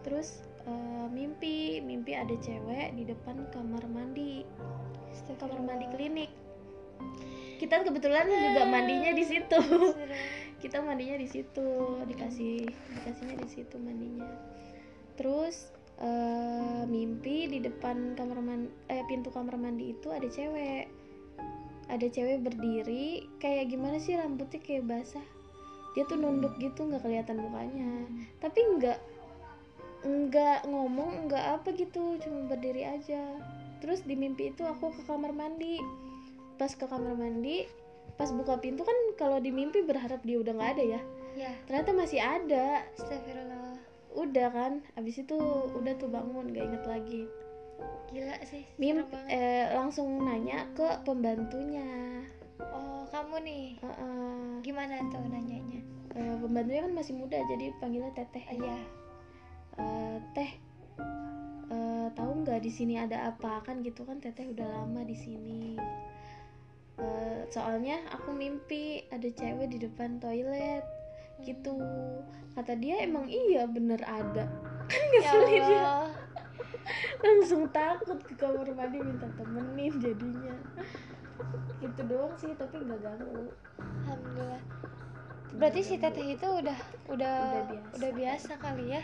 terus 0.00 0.40
eh, 0.66 1.06
mimpi 1.10 1.80
mimpi 1.80 2.12
ada 2.12 2.34
cewek 2.36 2.94
di 2.98 3.06
depan 3.06 3.46
kamar 3.54 3.86
mandi. 3.86 4.42
Kamar 5.40 5.58
mandi 5.64 5.86
klinik. 5.90 6.30
Kita 7.56 7.80
kebetulan 7.82 8.28
juga 8.28 8.68
mandinya 8.68 9.10
di 9.16 9.24
situ. 9.24 9.60
Kita 10.62 10.84
mandinya 10.84 11.16
di 11.16 11.28
situ 11.28 12.00
dikasih 12.04 12.68
dikasihnya 12.68 13.36
di 13.40 13.48
situ 13.48 13.76
mandinya. 13.80 14.28
Terus 15.16 15.72
eh, 15.96 16.82
mimpi 16.84 17.48
di 17.48 17.58
depan 17.64 18.12
kamar 18.12 18.38
mandi 18.44 18.68
eh 18.92 19.04
pintu 19.08 19.32
kamar 19.32 19.56
mandi 19.56 19.96
itu 19.96 20.12
ada 20.12 20.28
cewek. 20.28 20.92
Ada 21.86 22.06
cewek 22.10 22.42
berdiri 22.42 23.30
kayak 23.38 23.70
gimana 23.70 23.96
sih 24.02 24.18
rambutnya 24.18 24.58
kayak 24.60 24.84
basah? 24.84 25.24
Dia 25.96 26.04
tuh 26.04 26.20
nunduk 26.20 26.52
gitu 26.60 26.84
nggak 26.84 27.08
kelihatan 27.08 27.40
mukanya. 27.40 28.04
Tapi 28.42 28.60
nggak 28.76 29.15
nggak 30.06 30.64
ngomong 30.64 31.26
nggak 31.26 31.44
apa 31.58 31.68
gitu 31.74 32.14
cuma 32.18 32.46
berdiri 32.46 32.86
aja 32.86 33.26
terus 33.78 34.00
di 34.00 34.14
mimpi 34.14 34.48
itu 34.48 34.62
aku 34.62 34.88
ke 34.90 35.02
kamar 35.04 35.30
mandi 35.30 35.82
pas 36.54 36.70
ke 36.70 36.86
kamar 36.86 37.12
mandi 37.12 37.66
pas 38.14 38.30
buka 38.30 38.56
pintu 38.56 38.80
kan 38.80 38.94
kalau 39.14 39.36
di 39.36 39.50
mimpi 39.50 39.82
berharap 39.82 40.22
dia 40.22 40.38
udah 40.38 40.52
nggak 40.52 40.72
ada 40.74 40.84
ya 40.86 41.02
Ya. 41.36 41.52
ternyata 41.68 41.92
masih 41.92 42.16
ada 42.16 42.80
Astagfirullah. 42.96 43.76
udah 44.16 44.48
kan 44.48 44.72
abis 44.96 45.20
itu 45.20 45.36
udah 45.76 45.92
tuh 45.94 46.08
bangun 46.08 46.48
gak 46.48 46.64
inget 46.64 46.84
lagi 46.86 47.22
Gila 48.08 48.40
sih. 48.40 48.64
Mim 48.78 49.02
serem 49.02 49.12
banget. 49.12 49.28
eh, 49.28 49.66
langsung 49.74 50.08
nanya 50.22 50.64
ke 50.72 50.86
pembantunya 51.04 51.84
Oh, 52.56 53.04
kamu 53.12 53.44
nih. 53.44 53.66
Heeh. 53.76 54.64
Gimana 54.64 54.96
tuh 55.12 55.20
nanyanya? 55.20 55.84
Eh, 56.14 56.34
pembantunya 56.40 56.88
kan 56.88 56.92
masih 56.94 57.12
muda 57.12 57.36
jadi 57.44 57.68
panggilnya 57.76 58.16
teteh 58.16 58.40
Iya. 58.48 58.78
Eh, 59.76 60.18
teh 60.32 60.50
eh, 61.68 62.06
tahu 62.12 62.32
nggak 62.42 62.60
di 62.62 62.70
sini 62.70 62.96
ada 62.96 63.28
apa? 63.30 63.60
Kan 63.62 63.84
gitu 63.84 64.04
kan 64.04 64.18
teteh 64.18 64.48
udah 64.48 64.64
lama 64.64 65.04
di 65.04 65.16
sini. 65.16 65.76
Eh, 66.96 67.40
soalnya 67.52 68.00
aku 68.08 68.32
mimpi 68.32 69.04
ada 69.12 69.28
cewek 69.28 69.68
di 69.68 69.78
depan 69.82 70.16
toilet. 70.16 70.84
Gitu. 71.44 71.76
Kata 72.56 72.72
dia 72.74 73.04
emang 73.04 73.28
iya 73.28 73.68
bener 73.68 74.00
ada. 74.02 74.48
Kan 74.90 75.02
Ya 75.12 75.20
ngeselin 75.20 75.62
dia. 75.68 75.84
Langsung 77.24 77.68
takut 77.68 78.16
ke 78.24 78.32
kamar 78.38 78.64
mandi 78.72 79.02
minta 79.02 79.28
temenin 79.36 79.92
jadinya. 80.00 80.56
Itu 81.84 82.00
doang 82.08 82.32
sih 82.40 82.56
tapi 82.56 82.80
nggak 82.80 83.00
ganggu. 83.04 83.52
Alhamdulillah. 83.76 84.62
Berarti 85.56 85.80
si 85.84 85.96
teteh 86.00 86.32
itu 86.32 86.46
udah 86.48 86.78
udah 87.12 87.36
Udah 87.36 87.64
biasa. 87.68 87.92
udah 88.00 88.10
biasa 88.16 88.52
kali 88.56 88.84
ya. 88.96 89.02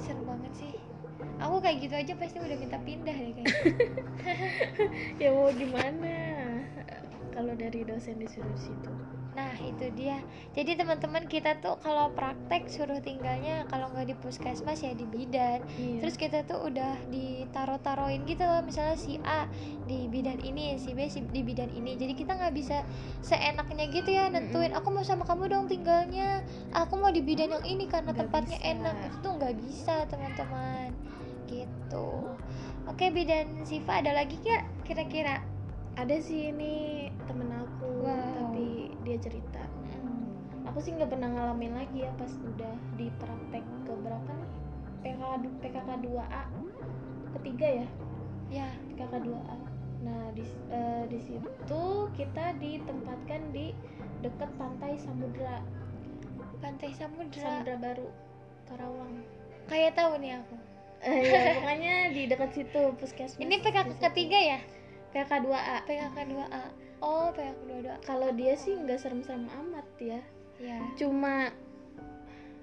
Serem 0.00 0.24
banget 0.24 0.52
sih. 0.56 0.74
Aku 1.40 1.60
kayak 1.60 1.80
gitu 1.84 1.94
aja 1.96 2.12
pasti 2.16 2.36
udah 2.40 2.56
minta 2.60 2.78
pindah 2.80 3.16
deh 3.16 3.32
kayaknya. 3.32 3.56
ya 5.22 5.28
mau 5.32 5.48
gimana 5.52 6.14
kalau 7.36 7.52
dari 7.52 7.84
dosen 7.84 8.16
disuruh 8.16 8.48
di 8.56 8.60
situ 8.60 8.92
Nah 9.36 9.52
itu 9.60 9.92
dia. 9.92 10.24
Jadi 10.56 10.80
teman-teman 10.80 11.28
kita 11.28 11.60
tuh 11.60 11.76
kalau 11.78 12.08
praktek 12.10 12.66
suruh 12.66 12.98
tinggalnya 12.98 13.68
kalau 13.68 13.92
nggak 13.92 14.08
di 14.08 14.16
puskesmas 14.16 14.80
ya 14.80 14.96
di 14.96 15.04
bidan. 15.04 15.60
iya. 15.76 16.00
Terus 16.00 16.16
kita 16.16 16.40
tuh 16.42 16.64
udah 16.64 16.96
ditaro-taroin 17.06 18.24
gitu 18.24 18.40
loh. 18.42 18.64
Misalnya 18.64 18.96
si 18.96 19.20
A 19.20 19.44
di 19.84 20.08
bidan 20.08 20.40
ini, 20.40 20.80
si 20.80 20.96
B 20.96 21.04
si- 21.06 21.20
di 21.22 21.44
bidan 21.44 21.68
ini. 21.68 21.94
Jadi 21.94 22.16
kita 22.16 22.32
nggak 22.32 22.54
bisa 22.56 22.80
seenaknya 23.20 23.84
gitu 23.86 24.08
ya 24.08 24.32
nentuin. 24.32 24.72
Aku 24.72 24.88
mau 24.88 25.04
sama 25.04 25.22
kamu 25.22 25.44
dong 25.46 25.64
tinggalnya. 25.68 26.40
Aku 26.72 26.96
mau 26.96 27.12
di 27.12 27.20
bidan 27.20 27.52
yang 27.52 27.64
ini 27.68 27.84
karena 27.86 28.10
Nggak 28.10 28.20
tempatnya 28.24 28.56
bisa. 28.56 28.72
enak. 28.72 28.94
Itu 29.04 29.16
tuh 29.20 29.32
nggak 29.36 29.54
bisa 29.60 29.94
teman-teman. 30.08 30.88
Gitu. 31.44 32.08
Oke 32.86 33.10
bidan 33.10 33.62
Siva 33.62 34.00
ada 34.00 34.14
lagi 34.14 34.40
gak 34.40 34.64
kira-kira? 34.82 35.44
ada 35.96 36.12
sih 36.20 36.52
ini 36.52 37.08
temen 37.24 37.48
aku 37.50 38.04
Wow. 38.04 38.52
Dia 39.06 39.18
cerita 39.22 39.62
Mm. 39.96 40.66
aku 40.66 40.82
sih 40.82 40.92
nggak 40.92 41.08
pernah 41.08 41.30
ngalamin 41.30 41.78
lagi 41.78 42.02
ya 42.04 42.10
pas 42.18 42.28
udah 42.28 42.74
di 42.98 43.06
praktek 43.16 43.62
ke 43.86 43.92
berapa 44.02 44.32
nih 44.34 44.50
PKK 45.06 45.22
PKK 45.62 45.88
2A 46.02 46.42
ketiga 47.38 47.68
ya 47.84 47.88
Ya. 48.46 48.68
PKK 48.90 49.14
2A 49.22 49.56
nah 49.96 50.22
di 50.34 50.42
eh, 50.70 51.04
di 51.06 51.18
situ 51.18 51.82
kita 52.12 52.54
ditempatkan 52.58 53.40
di 53.50 53.70
dekat 54.20 54.50
pantai 54.54 54.94
Samudra 54.98 55.62
Pantai 56.58 56.90
Samudra. 56.92 57.42
Samudra 57.42 57.76
Baru 57.78 58.08
Karawang 58.66 59.22
Kayak 59.66 59.98
tahu 59.98 60.14
nih 60.22 60.38
aku. 60.38 60.56
Eh, 61.02 61.20
ya, 61.26 61.40
pokoknya 61.58 61.94
di 62.14 62.22
dekat 62.30 62.50
situ 62.54 62.82
puskesmas 62.96 63.38
Ini 63.38 63.54
PKK 63.60 63.98
ketiga 63.98 64.38
ya? 64.38 64.58
PKK 65.10 65.32
2A 65.42 65.76
PKK 65.84 66.16
2A. 66.32 66.62
Oh, 66.98 67.28
PKK 67.28 67.60
22. 67.82 68.02
kalau 68.02 68.28
dia 68.32 68.54
sih 68.54 68.74
nggak 68.74 68.96
serem-serem 68.96 69.46
amat 69.46 69.86
ya 69.98 70.20
Ya. 70.56 70.80
cuma 70.94 71.52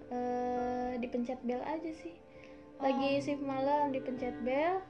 eh 0.09 0.91
dipencet 0.97 1.37
bel 1.41 1.61
aja 1.61 1.91
sih 1.93 2.13
lagi 2.77 3.17
shift 3.19 3.39
malam 3.39 3.89
dipencet 3.89 4.33
bel 4.39 4.81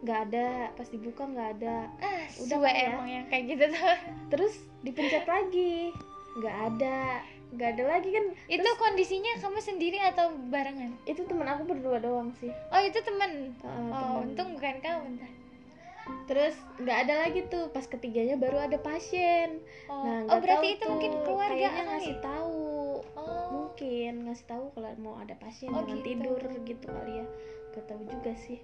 nggak 0.00 0.20
ada 0.22 0.48
pas 0.72 0.84
dibuka 0.86 1.24
nggak 1.24 1.48
ada 1.54 1.88
Ah, 1.98 2.24
Udah 2.38 2.58
kan 2.58 2.72
ya? 2.74 2.88
emang 2.90 3.08
yang 3.10 3.26
kayak 3.26 3.44
gitu 3.46 3.64
tuh. 3.70 3.96
terus 4.32 4.54
dipencet 4.80 5.24
lagi 5.24 5.92
nggak 6.34 6.56
ada 6.70 7.24
nggak 7.50 7.68
ada 7.70 7.84
lagi 7.86 8.10
kan 8.10 8.24
itu 8.46 8.68
kondisinya 8.74 9.32
kamu 9.38 9.58
sendiri 9.58 9.98
atau 10.02 10.32
barengan? 10.48 10.92
itu 11.04 11.22
temen 11.22 11.46
aku 11.46 11.62
berdua 11.64 11.96
doang 11.98 12.32
sih 12.34 12.50
Oh, 12.68 12.80
itu 12.80 12.98
temen. 12.98 13.54
Eh, 13.54 13.68
Oh, 13.86 13.92
temen. 14.18 14.24
untung 14.26 14.48
bukan 14.52 14.76
kamu 14.78 15.04
ntar. 15.14 15.30
Terus 16.24 16.54
nggak 16.76 16.98
ada 17.04 17.14
lagi 17.24 17.40
tuh 17.46 17.68
pas 17.68 17.84
ketiganya 17.84 18.36
baru 18.36 18.60
ada 18.60 18.76
pasien 18.76 19.60
Oh, 19.88 20.04
nah 20.04 20.24
oh 20.28 20.38
berarti 20.40 20.76
itu 20.76 20.84
tuh, 20.84 20.90
mungkin 20.92 21.12
keluarga 21.24 21.52
kayaknya 21.54 21.82
ngasih 21.90 22.16
tahu 22.20 22.60
Oh, 23.14 23.46
mungkin 23.50 24.12
ngasih 24.24 24.46
tahu 24.46 24.64
kalau 24.72 24.88
mau 24.96 25.16
ada 25.16 25.36
pasien 25.36 25.68
Oh, 25.68 25.80
jangan 25.80 26.00
gitu. 26.00 26.08
tidur 26.12 26.40
gitu 26.64 26.86
kali 26.86 27.12
ya 27.20 27.26
gak 27.72 27.84
tahu 27.88 28.02
juga 28.04 28.32
sih 28.36 28.60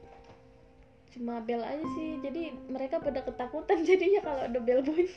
cuma 1.11 1.43
bel 1.43 1.59
aja 1.59 1.83
sih 1.99 2.23
jadi 2.23 2.55
mereka 2.71 3.03
pada 3.03 3.21
ketakutan 3.21 3.83
jadinya 3.89 4.21
kalau 4.23 4.43
ada 4.47 4.59
bel 4.59 4.81
bunyi 4.81 5.11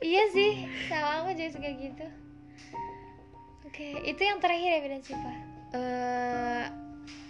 iya 0.00 0.24
sih. 0.32 0.64
Sama 0.88 1.20
aku 1.20 1.36
juga 1.36 1.52
suka 1.52 1.68
gitu. 1.76 2.06
Oke, 3.68 4.00
itu 4.00 4.22
yang 4.24 4.40
terakhir 4.40 4.70
ya 4.72 4.80
Bidan 4.80 5.02
eh 5.70 6.64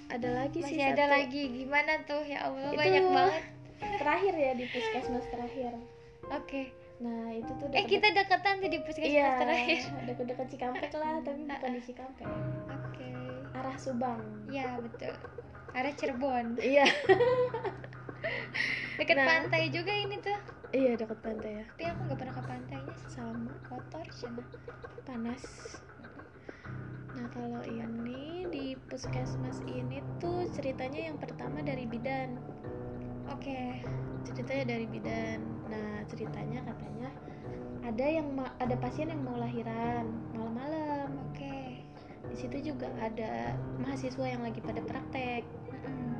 ada 0.06 0.28
lagi 0.30 0.58
sih 0.62 0.78
Masih 0.78 0.86
ada 0.86 1.04
satu. 1.04 1.14
lagi. 1.18 1.42
Gimana 1.50 1.92
tuh? 2.06 2.22
Ya 2.22 2.46
Allah, 2.46 2.70
Itu- 2.70 2.78
banyak 2.78 3.04
banget. 3.10 3.42
Terakhir 3.80 4.32
ya 4.32 4.52
di 4.52 4.64
puskesmas 4.66 5.24
terakhir 5.26 5.72
Oke. 6.28 6.70
nah 6.98 7.30
itu 7.30 7.48
tuh 7.56 7.66
Eh, 7.70 7.84
kita 7.84 8.10
deketan 8.10 8.60
tuh 8.60 8.68
di 8.68 8.78
puskesmas 8.78 9.08
iya 9.10 9.36
terakhir. 9.36 9.80
deket-deket 10.04 10.46
Cikampek 10.48 10.92
lah 10.94 11.16
tapi 11.26 11.40
bukan 11.44 11.70
di 11.72 11.82
Cikampek 11.82 12.28
Oke. 12.68 13.08
arah 13.52 13.76
Subang 13.76 14.20
Ya, 14.46 14.76
betul. 14.76 15.14
Arah 15.70 15.92
Cirebon. 15.92 16.58
iya 16.58 16.84
Deket 18.96 19.16
Nah. 19.16 19.26
pantai 19.26 19.70
juga 19.70 19.88
ini 19.90 20.18
tuh. 20.18 20.36
iya 20.70 20.92
deket 20.92 21.18
pantai 21.18 21.50
ya 21.56 21.64
Tapi 21.66 21.84
aku 21.86 22.00
nggak 22.04 22.18
pernah 22.18 22.34
ke 22.34 22.42
pantainya 22.44 22.94
sama 23.06 23.52
Kotor 23.64 24.06
sana. 24.10 24.44
panas 25.02 25.42
nah 27.10 27.26
kalau 27.28 27.58
ini 27.64 28.46
di 28.46 28.66
puskesmas 28.84 29.58
ini 29.66 29.98
tuh 30.16 30.46
ceritanya 30.48 31.10
yang 31.10 31.18
pertama 31.18 31.58
dari 31.58 31.82
bidan 31.82 32.38
Oke. 33.30 33.80
ceritanya 34.20 34.76
dari 34.76 34.86
bidan 34.86 35.40
nah 35.66 36.02
ceritanya 36.06 36.60
katanya 36.66 37.08
ada 37.80 38.04
yang 38.04 38.26
ada 38.60 38.76
pasien 38.76 39.08
yang 39.08 39.22
mau 39.24 39.38
lahiran 39.38 40.06
malam-malam 40.36 41.08
Oke. 41.30 41.80
di 42.28 42.36
situ 42.36 42.72
juga 42.72 42.90
ada 43.00 43.56
mahasiswa 43.80 44.26
yang 44.28 44.42
lagi 44.44 44.60
pada 44.60 44.84
praktek 44.84 45.42
Mm-mm. 45.72 46.14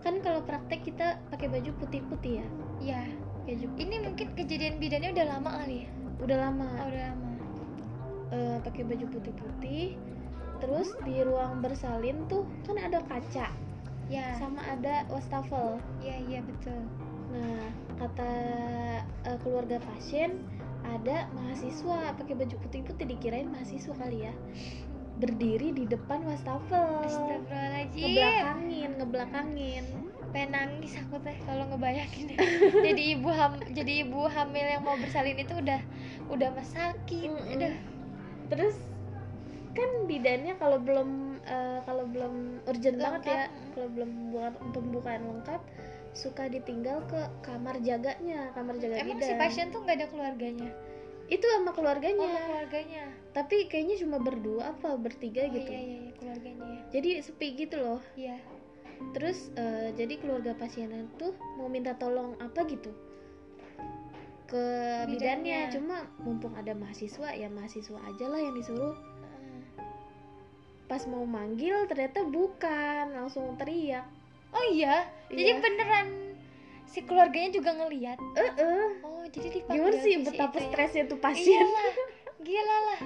kan 0.00 0.14
kalau 0.22 0.40
praktek 0.42 0.82
kita 0.82 1.20
pakai 1.28 1.50
baju 1.50 1.70
putih-putih 1.76 2.40
ya 2.42 2.46
Ya, 2.76 3.02
baju 3.44 3.66
ini 3.76 3.96
mungkin 4.04 4.36
kejadian 4.36 4.76
bidannya 4.76 5.10
udah 5.12 5.26
lama 5.28 5.50
kali 5.60 5.84
ya? 5.84 5.88
udah 6.16 6.36
lama 6.40 6.68
Oh, 6.72 6.86
udah 6.88 7.02
lama. 7.12 7.30
eh, 8.32 8.56
pakai 8.64 8.82
baju 8.84 9.06
putih-putih 9.12 9.84
terus 10.56 10.96
di 11.04 11.20
ruang 11.20 11.60
bersalin 11.60 12.24
tuh 12.26 12.48
kan 12.64 12.80
ada 12.80 13.04
kaca 13.04 13.52
Ya, 14.06 14.38
sama 14.38 14.62
ada 14.62 15.02
wastafel 15.10 15.82
iya 15.98 16.16
iya 16.30 16.40
betul. 16.46 16.78
nah 17.34 17.66
kata 17.98 18.30
eh, 19.26 19.38
keluarga 19.42 19.82
pasien 19.82 20.38
ada 20.86 21.26
mahasiswa 21.34 22.14
pakai 22.14 22.34
baju 22.38 22.54
putih-putih 22.62 23.06
dikirain 23.10 23.50
mahasiswa 23.50 23.90
kali 23.98 24.30
ya 24.30 24.32
berdiri 25.18 25.74
di 25.74 25.84
depan 25.90 26.22
wastafel 26.22 27.02
Astagfirullahaladzim. 27.02 27.98
ngebelakangin 27.98 28.90
ngebelakangin 29.00 29.84
Pengen 30.34 30.50
nangis 30.52 30.92
aku 31.00 31.16
teh 31.22 31.34
kalau 31.48 31.64
ngebayangin 31.70 32.36
jadi 32.86 33.02
ibu 33.16 33.30
ham 33.30 33.56
jadi 33.72 34.04
ibu 34.04 34.26
hamil 34.28 34.66
yang 34.68 34.82
mau 34.84 34.98
bersalin 34.98 35.38
itu 35.38 35.54
udah 35.56 35.80
udah 36.28 36.48
mas 36.52 36.68
sakit. 36.74 37.30
Mm-mm. 37.30 37.54
Udah. 37.56 37.72
terus 38.52 38.74
kan 39.76 39.90
bidannya 40.04 40.54
kalau 40.56 40.78
belum 40.78 41.08
eh, 41.42 41.78
kalau 41.84 42.04
belum 42.06 42.34
urgent 42.64 42.96
banget 42.96 43.22
ya 43.22 43.36
Lengkap. 43.44 43.50
kalau 43.72 43.88
belum 43.92 44.10
buat 44.30 44.52
pembukaan 44.72 45.22
lengkap 45.22 45.60
suka 46.10 46.48
ditinggal 46.48 47.04
ke 47.04 47.20
kamar 47.40 47.76
jaganya 47.78 48.48
kamar 48.50 48.74
jaga 48.76 48.96
Emang 48.96 49.14
bidan 49.14 49.28
si 49.28 49.34
pasien 49.36 49.68
tuh 49.68 49.84
nggak 49.84 49.96
ada 49.96 50.06
keluarganya? 50.08 50.70
itu 51.26 51.42
sama 51.44 51.68
Oh, 51.68 51.74
keluarganya 51.74 52.22
sama 52.24 52.40
keluarganya. 52.46 53.04
tapi 53.32 53.66
kayaknya 53.66 53.96
cuma 53.98 54.16
berdua 54.16 54.72
apa 54.72 54.94
bertiga 54.94 55.42
Oh, 55.42 55.52
gitu 55.52 55.68
iya 55.68 55.82
iya 55.82 55.98
iya, 56.00 56.12
keluarganya 56.14 56.64
ya. 56.64 56.80
jadi 56.90 57.08
sepi 57.20 57.48
gitu 57.58 57.76
loh 57.76 58.00
Iya. 58.14 58.38
terus 59.12 59.52
eh, 59.52 59.92
jadi 59.92 60.16
keluarga 60.16 60.54
pasiennya 60.54 61.04
tuh 61.16 61.34
mau 61.54 61.66
minta 61.66 61.92
tolong 61.94 62.32
apa 62.38 62.64
gitu 62.64 62.94
ke 64.46 64.64
bidannya 65.04 65.66
Bidannya. 65.66 65.74
cuma 65.74 65.96
mumpung 66.22 66.54
ada 66.54 66.70
mahasiswa 66.72 67.34
ya 67.34 67.50
mahasiswa 67.50 67.98
aja 68.00 68.24
lah 68.24 68.38
yang 68.38 68.54
disuruh. 68.54 68.94
Pas 70.96 71.04
mau 71.04 71.22
manggil 71.22 71.84
ternyata 71.84 72.24
bukan 72.24 73.12
langsung 73.12 73.52
teriak 73.54 74.08
Oh 74.48 74.64
iya, 74.66 75.04
jadi 75.28 75.52
Iya. 75.52 75.60
beneran 75.60 76.08
si 76.86 77.04
keluarganya 77.04 77.52
juga 77.52 77.76
ngelihat. 77.76 78.16
eh 78.32 78.50
eh 78.56 78.88
Oh, 79.04 79.20
jadi 79.28 79.52
dipanggil 79.52 79.76
gimana 79.84 80.00
sih 80.00 80.14
si 80.14 80.24
betapa 80.24 80.56
ya? 80.56 80.64
stresnya 80.66 81.04
tuh 81.04 81.20
pasien 81.20 81.60
Iyalah, 81.60 81.92
gila 82.40 82.76
lah. 82.80 83.00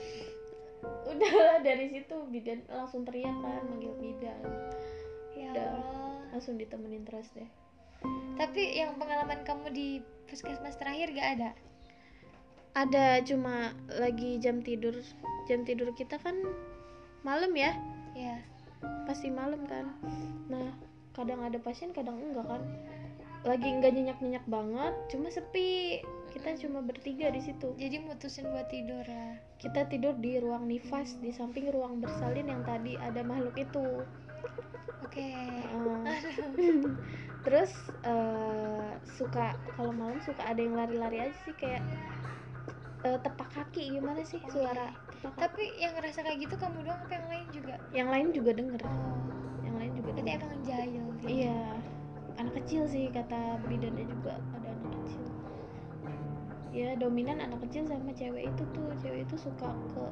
udah 1.10 1.32
dari 1.60 1.86
situ 1.90 2.16
bidan 2.26 2.64
langsung 2.66 3.04
teriak 3.04 3.36
kan 3.36 3.60
manggil 3.66 3.92
bidan 3.98 4.40
Ya 5.34 5.52
Udah. 5.52 5.68
Allah. 5.68 6.16
langsung 6.30 6.56
ditemenin 6.56 7.04
terus 7.04 7.28
deh 7.30 7.50
Tapi 8.34 8.62
yang 8.74 8.96
pengalaman 8.96 9.44
kamu 9.44 9.68
di 9.68 9.88
puskesmas 10.24 10.72
terakhir 10.74 11.12
gak 11.12 11.28
ada? 11.36 11.50
Ada 12.72 13.18
cuma 13.26 13.74
lagi 13.90 14.38
jam 14.38 14.62
tidur 14.62 14.94
jam 15.46 15.66
tidur 15.66 15.90
kita 15.94 16.16
kan 16.18 16.36
malam 17.22 17.52
ya 17.54 17.74
Ya. 18.10 18.42
pasti 19.06 19.30
malam 19.30 19.62
kan 19.70 19.86
nah 20.50 20.74
kadang 21.14 21.46
ada 21.46 21.62
pasien 21.62 21.94
kadang 21.94 22.18
enggak 22.18 22.42
kan 22.42 22.62
lagi 23.46 23.70
enggak 23.70 23.94
nyenyak 23.94 24.18
nyenyak 24.18 24.46
banget 24.50 24.94
cuma 25.08 25.30
sepi 25.30 26.02
kita 26.30 26.54
cuma 26.62 26.78
bertiga 26.82 27.30
di 27.30 27.42
situ 27.42 27.74
Jadi 27.74 28.02
mutusin 28.02 28.46
buat 28.50 28.66
tidur 28.70 29.02
lah. 29.02 29.34
kita 29.58 29.86
tidur 29.90 30.14
di 30.18 30.38
ruang 30.38 30.66
nifas 30.66 31.18
di 31.18 31.30
samping 31.30 31.70
ruang 31.70 31.98
bersalin 31.98 32.46
yang 32.46 32.62
tadi 32.62 32.94
ada 32.98 33.22
makhluk 33.22 33.56
itu 33.58 33.86
Oke. 35.00 35.26
Heeh. 35.26 36.06
Aduh. 36.54 36.94
terus 37.44 37.72
eh, 38.04 38.90
suka 39.16 39.56
kalau 39.74 39.90
malam 39.90 40.20
suka 40.22 40.44
ada 40.44 40.60
yang 40.60 40.76
lari-lari 40.76 41.24
aja 41.24 41.36
sih 41.42 41.54
kayak 41.56 41.82
eh, 43.02 43.18
tepak 43.18 43.48
kaki 43.50 43.96
gimana 43.96 44.20
sih 44.20 44.40
Oh, 44.40 44.50
suara 44.50 44.92
tepak 45.10 45.32
kaki. 45.32 45.40
Tapi 45.42 45.62
yang 45.76 45.92
ngerasa 45.94 46.18
kayak 46.20 46.38
gitu 46.42 46.54
kamu 46.54 46.78
doang 46.82 47.00
apa 47.00 47.12
yang 47.12 47.26
lain 47.28 47.46
juga? 47.50 47.74
yang 47.90 48.08
lain 48.08 48.26
juga 48.30 48.50
denger. 48.52 48.80
Oh. 48.82 49.18
yang 49.60 49.76
lain 49.76 49.92
juga 49.94 50.10
Berarti 50.10 50.22
denger. 50.26 50.40
emang 50.42 50.62
jahil 50.62 51.04
gitu. 51.14 51.26
iya. 51.28 51.60
Anak 52.36 52.52
kecil 52.64 52.82
sih 52.84 53.04
kata 53.08 53.40
bidannya 53.64 54.04
juga 54.04 54.32
ada 54.52 54.68
anak 54.68 54.90
kecil. 54.98 55.22
Ya 56.70 56.94
dominan 56.94 57.38
anak 57.38 57.60
kecil 57.66 57.82
sama 57.84 58.12
cewek 58.12 58.46
itu 58.46 58.62
tuh. 58.70 58.88
Cewek 58.98 59.26
itu 59.26 59.36
suka 59.36 59.68
ke 59.90 60.04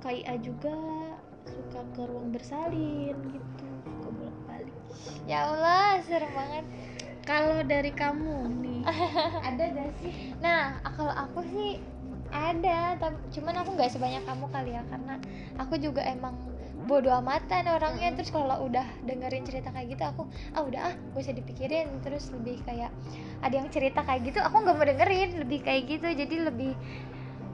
KIA 0.00 0.34
juga 0.38 0.76
suka 1.42 1.80
ke 1.90 2.02
ruang 2.06 2.30
bersalin 2.30 3.18
gitu 3.26 3.66
suka 3.82 4.08
bolak 4.12 4.38
balik 4.46 4.74
ya 5.24 5.46
Allah 5.48 5.98
serem 6.02 6.30
banget. 6.30 6.64
Kalau 7.22 7.62
dari 7.62 7.90
kamu 7.90 8.50
nih 8.62 8.82
ada 9.50 9.64
gak 9.70 9.90
sih? 9.98 10.34
Nah 10.38 10.78
kalau 10.84 11.10
aku 11.10 11.42
sih 11.46 11.78
ada 12.32 12.96
tapi 12.96 13.16
cuman 13.36 13.60
aku 13.60 13.76
nggak 13.76 13.92
sebanyak 13.92 14.24
kamu 14.24 14.46
kali 14.48 14.70
ya 14.72 14.82
karena 14.88 15.20
aku 15.60 15.76
juga 15.76 16.00
emang 16.08 16.32
bodo 16.82 17.14
amatan 17.14 17.68
orangnya. 17.70 18.10
Terus 18.18 18.34
kalau 18.34 18.66
udah 18.66 18.84
dengerin 19.06 19.46
cerita 19.46 19.70
kayak 19.70 19.94
gitu 19.94 20.02
aku 20.02 20.22
ah 20.56 20.62
udah 20.66 20.80
ah 20.90 20.94
gak 21.14 21.20
usah 21.22 21.36
dipikirin. 21.36 22.02
Terus 22.02 22.32
lebih 22.34 22.58
kayak 22.66 22.90
ada 23.42 23.54
yang 23.54 23.68
cerita 23.70 24.02
kayak 24.02 24.32
gitu 24.32 24.38
aku 24.42 24.56
nggak 24.64 24.76
mau 24.76 24.86
dengerin. 24.86 25.30
Lebih 25.46 25.58
kayak 25.62 25.82
gitu 25.86 26.08
jadi 26.10 26.34
lebih 26.50 26.72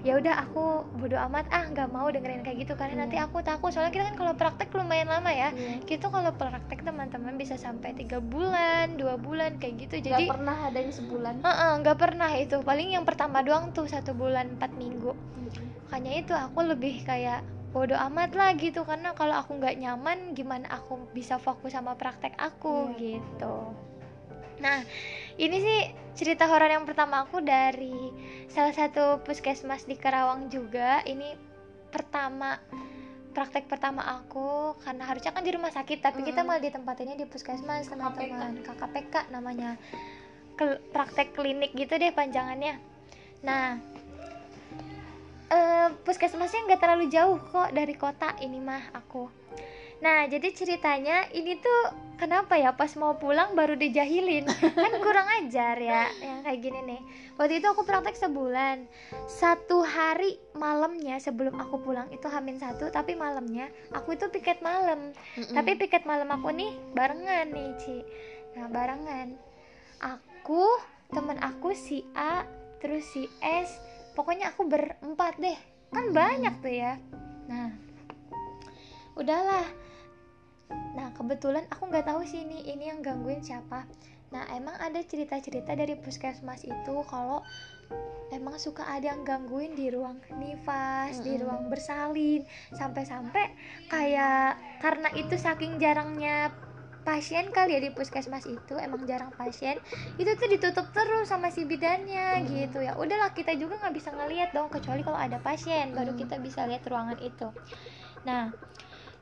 ya 0.08 0.16
udah 0.16 0.34
aku 0.40 0.88
bodo 0.96 1.20
amat 1.28 1.52
ah 1.52 1.68
nggak 1.68 1.92
mau 1.92 2.08
dengerin 2.08 2.40
kayak 2.40 2.64
gitu. 2.64 2.72
Karena 2.80 2.96
Iya. 2.96 3.00
nanti 3.04 3.16
aku 3.20 3.44
takut 3.44 3.68
soalnya 3.68 3.92
kita 3.92 4.08
kan 4.08 4.16
kalau 4.16 4.32
praktek 4.40 4.72
lumayan 4.72 5.12
lama 5.12 5.28
ya. 5.28 5.52
Iya. 5.52 5.84
gitu 5.84 6.08
kalau 6.08 6.32
praktek 6.32 6.80
teman-teman 6.80 7.36
bisa 7.36 7.60
sampai 7.60 7.92
tiga 7.92 8.24
bulan 8.24 8.96
dua 8.96 9.20
bulan 9.20 9.60
kayak 9.60 9.84
gitu. 9.84 10.00
Gak 10.00 10.04
jadi 10.08 10.24
pernah 10.24 10.56
ada 10.64 10.78
yang 10.80 10.94
sebulan? 10.96 11.34
Heeh, 11.44 11.70
nggak 11.84 11.98
pernah 12.00 12.30
itu. 12.32 12.56
Paling 12.64 12.88
yang 12.96 13.04
pertama 13.04 13.44
doang 13.44 13.68
tuh 13.76 13.84
satu 13.84 14.16
bulan 14.16 14.56
empat 14.56 14.72
minggu. 14.80 15.12
Makanya 15.84 16.12
itu 16.16 16.32
aku 16.32 16.64
lebih 16.64 17.04
kayak 17.04 17.44
bodo 17.76 17.92
amat 18.08 18.32
lah 18.32 18.56
gitu. 18.56 18.88
Karena 18.88 19.12
kalau 19.12 19.36
aku 19.36 19.60
nggak 19.60 19.76
nyaman 19.76 20.32
gimana 20.32 20.72
aku 20.72 21.04
bisa 21.12 21.36
fokus 21.36 21.76
sama 21.76 21.92
praktek 22.00 22.32
aku? 22.40 22.96
Iya. 22.96 23.20
gitu 23.20 23.87
nah 24.58 24.82
ini 25.38 25.56
sih 25.62 25.80
cerita 26.18 26.50
horor 26.50 26.66
yang 26.66 26.82
pertama 26.82 27.22
aku 27.22 27.38
dari 27.38 28.10
salah 28.50 28.74
satu 28.74 29.22
puskesmas 29.22 29.86
di 29.86 29.94
Karawang 29.94 30.50
juga. 30.50 30.98
Ini 31.06 31.38
pertama 31.94 32.58
praktek 33.30 33.70
pertama 33.70 34.02
aku 34.02 34.74
karena 34.82 35.06
harusnya 35.06 35.30
kan 35.30 35.46
di 35.46 35.54
rumah 35.54 35.70
sakit 35.70 36.02
tapi 36.02 36.26
kita 36.26 36.42
Mm-mm. 36.42 36.58
malah 36.58 36.62
ditempatinnya 36.66 37.14
di 37.14 37.22
puskesmas 37.30 37.86
teman-teman. 37.86 38.66
KKPK 38.66 39.30
namanya. 39.30 39.78
Kel- 40.58 40.82
praktek 40.90 41.38
klinik 41.38 41.70
gitu 41.78 41.94
deh 41.94 42.10
panjangannya. 42.10 42.82
Nah 43.46 43.78
eh, 45.54 45.88
puskesmasnya 46.02 46.66
nggak 46.66 46.82
terlalu 46.82 47.06
jauh 47.14 47.38
kok 47.38 47.70
dari 47.70 47.94
kota 47.94 48.34
ini 48.42 48.58
mah 48.58 48.90
aku. 48.90 49.30
Nah 50.02 50.26
jadi 50.26 50.50
ceritanya 50.50 51.30
ini 51.30 51.62
tuh 51.62 52.07
kenapa 52.18 52.58
ya? 52.58 52.74
Pas 52.74 52.90
mau 52.98 53.14
pulang 53.16 53.54
baru 53.54 53.78
dijahilin. 53.78 54.44
Kan 54.84 54.92
kurang 55.00 55.24
ajar 55.40 55.78
ya 55.78 56.10
yang 56.20 56.42
kayak 56.42 56.60
gini 56.60 56.80
nih. 56.84 57.00
Waktu 57.38 57.62
itu 57.62 57.66
aku 57.70 57.86
praktek 57.86 58.18
sebulan. 58.18 58.84
Satu 59.30 59.86
hari 59.86 60.36
malamnya 60.58 61.22
sebelum 61.22 61.54
aku 61.56 61.80
pulang 61.80 62.10
itu 62.10 62.26
hamin 62.26 62.58
satu 62.58 62.90
tapi 62.90 63.14
malamnya 63.14 63.70
aku 63.94 64.18
itu 64.18 64.26
piket 64.28 64.58
malam. 64.60 65.14
Tapi 65.38 65.78
piket 65.78 66.04
malam 66.04 66.28
aku 66.34 66.50
nih 66.50 66.74
barengan 66.92 67.48
nih 67.54 67.70
Ci. 67.78 67.96
Nah 68.58 68.66
barengan. 68.68 69.38
Aku 70.02 70.66
temen 71.14 71.38
aku 71.40 71.72
si 71.72 72.04
A 72.12 72.44
terus 72.82 73.06
si 73.14 73.24
S 73.40 73.78
pokoknya 74.18 74.50
aku 74.52 74.66
berempat 74.66 75.38
deh. 75.38 75.58
Kan 75.94 76.10
banyak 76.10 76.54
tuh 76.60 76.74
ya. 76.74 76.98
Nah 77.46 77.70
udahlah 79.18 79.66
nah 80.94 81.14
kebetulan 81.14 81.64
aku 81.70 81.88
nggak 81.88 82.06
tahu 82.08 82.26
sih 82.26 82.44
ini 82.44 82.68
ini 82.68 82.90
yang 82.90 83.00
gangguin 83.00 83.40
siapa 83.40 83.86
nah 84.28 84.44
emang 84.52 84.76
ada 84.76 85.00
cerita-cerita 85.00 85.72
dari 85.72 85.96
puskesmas 85.96 86.60
itu 86.68 86.94
kalau 87.08 87.40
emang 88.28 88.60
suka 88.60 88.84
ada 88.84 89.16
yang 89.16 89.24
gangguin 89.24 89.72
di 89.72 89.88
ruang 89.88 90.20
nifas 90.36 91.24
di 91.24 91.40
ruang 91.40 91.72
bersalin 91.72 92.44
sampai-sampai 92.76 93.56
kayak 93.88 94.60
karena 94.84 95.08
itu 95.16 95.40
saking 95.40 95.80
jarangnya 95.80 96.52
pasien 97.08 97.48
kali 97.56 97.72
ya 97.72 97.80
di 97.80 97.88
puskesmas 97.88 98.44
itu 98.44 98.76
emang 98.76 99.08
jarang 99.08 99.32
pasien 99.32 99.80
itu 100.20 100.28
tuh 100.36 100.44
ditutup 100.44 100.92
terus 100.92 101.32
sama 101.32 101.48
si 101.48 101.64
bidannya 101.64 102.44
Hmm. 102.44 102.48
gitu 102.52 102.84
ya 102.84 103.00
udahlah 103.00 103.32
kita 103.32 103.56
juga 103.56 103.80
nggak 103.80 103.96
bisa 103.96 104.12
ngelihat 104.12 104.52
dong 104.52 104.68
kecuali 104.68 105.00
kalau 105.00 105.16
ada 105.16 105.40
pasien 105.40 105.96
baru 105.96 106.12
Hmm. 106.12 106.20
kita 106.20 106.36
bisa 106.36 106.68
lihat 106.68 106.84
ruangan 106.84 107.16
itu 107.24 107.48
nah 108.28 108.52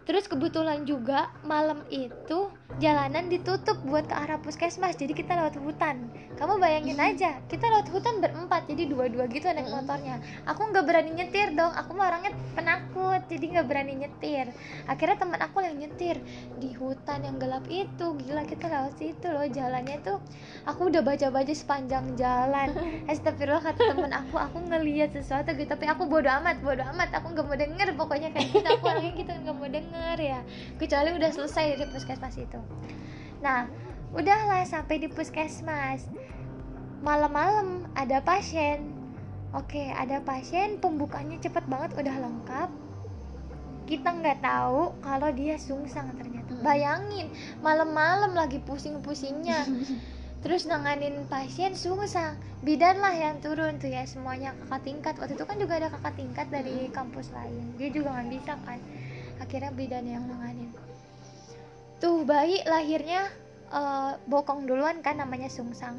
terus 0.06 0.30
kebetulan 0.30 0.86
juga 0.86 1.34
malam 1.42 1.82
itu 1.90 2.46
jalanan 2.78 3.26
ditutup 3.32 3.80
buat 3.88 4.04
ke 4.06 4.14
arah 4.14 4.38
puskesmas 4.38 4.94
jadi 4.94 5.16
kita 5.16 5.32
lewat 5.34 5.58
hutan. 5.58 6.06
Kamu 6.36 6.60
bayangin 6.60 7.00
aja 7.00 7.40
kita 7.50 7.66
lewat 7.66 7.88
hutan 7.90 8.22
berempat 8.22 8.68
jadi 8.70 8.86
dua-dua 8.86 9.26
gitu 9.32 9.48
naik 9.48 9.66
motornya. 9.72 10.22
Aku 10.46 10.70
nggak 10.70 10.84
berani 10.84 11.10
nyetir 11.16 11.56
dong 11.56 11.72
aku 11.72 11.96
mah 11.96 12.12
orangnya 12.12 12.36
penakut 12.52 13.24
jadi 13.26 13.44
nggak 13.58 13.66
berani 13.66 13.94
nyetir. 14.04 14.52
Akhirnya 14.86 15.16
teman 15.16 15.40
aku 15.40 15.64
yang 15.64 15.76
nyetir 15.80 16.20
di 16.60 16.70
hutan 16.76 17.24
yang 17.24 17.36
gelap 17.40 17.64
itu 17.66 18.06
gila 18.22 18.44
kita 18.44 18.68
lewat 18.68 18.94
situ 19.00 19.26
loh 19.26 19.46
jalannya 19.48 19.96
tuh. 20.04 20.18
Aku 20.68 20.92
udah 20.92 21.00
baca-baca 21.00 21.54
sepanjang 21.56 22.14
jalan. 22.14 22.76
Astagfirullah 23.10 23.64
kata 23.64 23.96
temen 23.96 24.12
aku 24.12 24.36
aku 24.36 24.58
ngeliat 24.68 25.16
sesuatu 25.16 25.50
gitu 25.56 25.72
tapi 25.72 25.88
aku 25.88 26.04
bodo 26.06 26.28
amat 26.28 26.60
bodo 26.60 26.84
amat 26.94 27.10
aku 27.16 27.32
nggak 27.32 27.46
mau 27.48 27.56
denger 27.56 27.88
pokoknya 27.96 28.28
kayak 28.36 28.52
gitu. 28.52 28.68
Aku 28.68 28.84
orangnya 28.84 29.12
gitu 29.16 29.32
nggak 29.32 29.56
mau 29.56 29.68
denger 29.70 29.95
ya. 30.20 30.40
Kecuali 30.80 31.14
udah 31.14 31.30
selesai 31.32 31.76
dari 31.76 31.86
puskesmas 31.90 32.36
itu. 32.36 32.60
Nah 33.40 33.68
udahlah 34.16 34.64
sampai 34.64 35.02
di 35.02 35.08
puskesmas. 35.10 36.08
Malam-malam 37.04 37.86
ada 37.92 38.18
pasien. 38.24 38.92
Oke 39.54 39.92
ada 39.92 40.20
pasien 40.24 40.80
pembukanya 40.82 41.38
cepet 41.40 41.64
banget 41.68 41.94
udah 41.96 42.16
lengkap. 42.16 42.70
Kita 43.86 44.08
nggak 44.18 44.42
tahu 44.42 44.98
kalau 45.04 45.30
dia 45.30 45.54
sungsang 45.60 46.10
ternyata. 46.18 46.34
Mm. 46.46 46.62
bayangin 46.62 47.26
malam-malam 47.60 48.32
lagi 48.32 48.62
pusing-pusingnya. 48.64 49.66
Terus 50.46 50.68
nanganin 50.70 51.26
pasien 51.26 51.74
sungsang. 51.74 52.38
Bidan 52.62 53.02
lah 53.02 53.12
yang 53.14 53.42
turun 53.42 53.82
tuh 53.82 53.90
ya 53.90 54.06
semuanya 54.06 54.54
kakak 54.62 54.82
tingkat. 54.86 55.14
Waktu 55.18 55.34
itu 55.34 55.44
kan 55.44 55.56
juga 55.58 55.74
ada 55.78 55.88
kakak 55.90 56.14
tingkat 56.14 56.46
dari 56.54 56.86
kampus 56.94 57.34
lain. 57.34 57.74
Dia 57.76 57.88
juga 57.90 58.14
nggak 58.14 58.28
bisa 58.30 58.54
kan 58.62 58.78
akhirnya 59.40 59.72
bidan 59.72 60.06
yang 60.06 60.24
nanganin. 60.26 60.70
Tuh 62.00 62.24
bayi 62.28 62.60
lahirnya 62.64 63.28
eh, 63.72 64.12
bokong 64.28 64.68
duluan 64.68 65.00
kan 65.00 65.20
namanya 65.20 65.48
sungsang. 65.48 65.96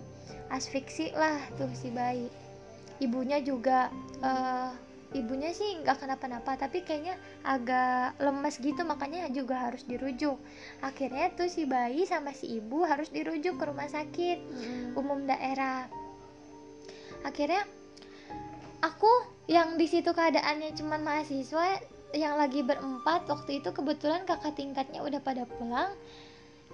Asfiksi 0.48 1.12
lah 1.12 1.38
tuh 1.60 1.70
si 1.74 1.92
bayi. 1.92 2.30
Ibunya 3.02 3.42
juga 3.42 3.90
eh, 4.22 4.72
ibunya 5.16 5.56
sih 5.56 5.80
nggak 5.82 6.04
kenapa-napa 6.04 6.60
tapi 6.60 6.84
kayaknya 6.84 7.16
agak 7.48 8.20
lemes 8.20 8.60
gitu 8.60 8.84
makanya 8.84 9.32
juga 9.32 9.72
harus 9.72 9.88
dirujuk. 9.88 10.36
Akhirnya 10.84 11.32
tuh 11.34 11.48
si 11.48 11.64
bayi 11.64 12.04
sama 12.04 12.36
si 12.36 12.60
ibu 12.60 12.84
harus 12.84 13.08
dirujuk 13.10 13.56
ke 13.56 13.64
rumah 13.64 13.88
sakit 13.88 14.38
umum 15.00 15.24
daerah. 15.24 15.88
Akhirnya 17.24 17.64
aku 18.84 19.10
yang 19.48 19.80
di 19.80 19.88
situ 19.88 20.12
keadaannya 20.12 20.76
cuman 20.76 21.02
mahasiswa 21.02 21.97
yang 22.16 22.40
lagi 22.40 22.64
berempat 22.64 23.28
waktu 23.28 23.60
itu 23.60 23.70
kebetulan 23.76 24.24
kakak 24.24 24.56
tingkatnya 24.56 25.04
udah 25.04 25.20
pada 25.20 25.44
pulang. 25.44 25.92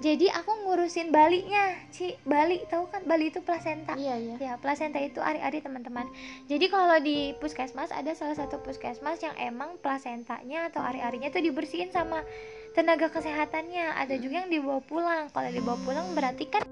Jadi 0.01 0.25
aku 0.25 0.65
ngurusin 0.65 1.13
balinya 1.13 1.69
Ci. 1.93 2.17
Bali 2.25 2.65
tahu 2.65 2.89
kan? 2.89 3.05
Bali 3.05 3.29
itu 3.29 3.45
plasenta. 3.45 3.93
Iya 3.93 4.17
iya. 4.17 4.35
Ya 4.41 4.53
plasenta 4.57 4.97
itu 4.97 5.21
ari-ari 5.21 5.61
teman-teman. 5.61 6.09
Jadi 6.49 6.65
kalau 6.73 6.97
di 6.97 7.37
puskesmas 7.37 7.93
ada 7.93 8.09
salah 8.17 8.33
satu 8.33 8.57
puskesmas 8.65 9.21
yang 9.21 9.37
emang 9.37 9.77
plasentanya 9.85 10.73
atau 10.73 10.81
ari-arinya 10.81 11.29
tuh 11.29 11.45
dibersihin 11.45 11.93
sama 11.93 12.25
tenaga 12.73 13.13
kesehatannya. 13.13 13.93
Ada 13.93 14.17
juga 14.17 14.43
yang 14.43 14.49
dibawa 14.49 14.81
pulang. 14.81 15.29
Kalau 15.29 15.49
dibawa 15.53 15.77
pulang 15.85 16.17
berarti 16.17 16.49
kan 16.49 16.65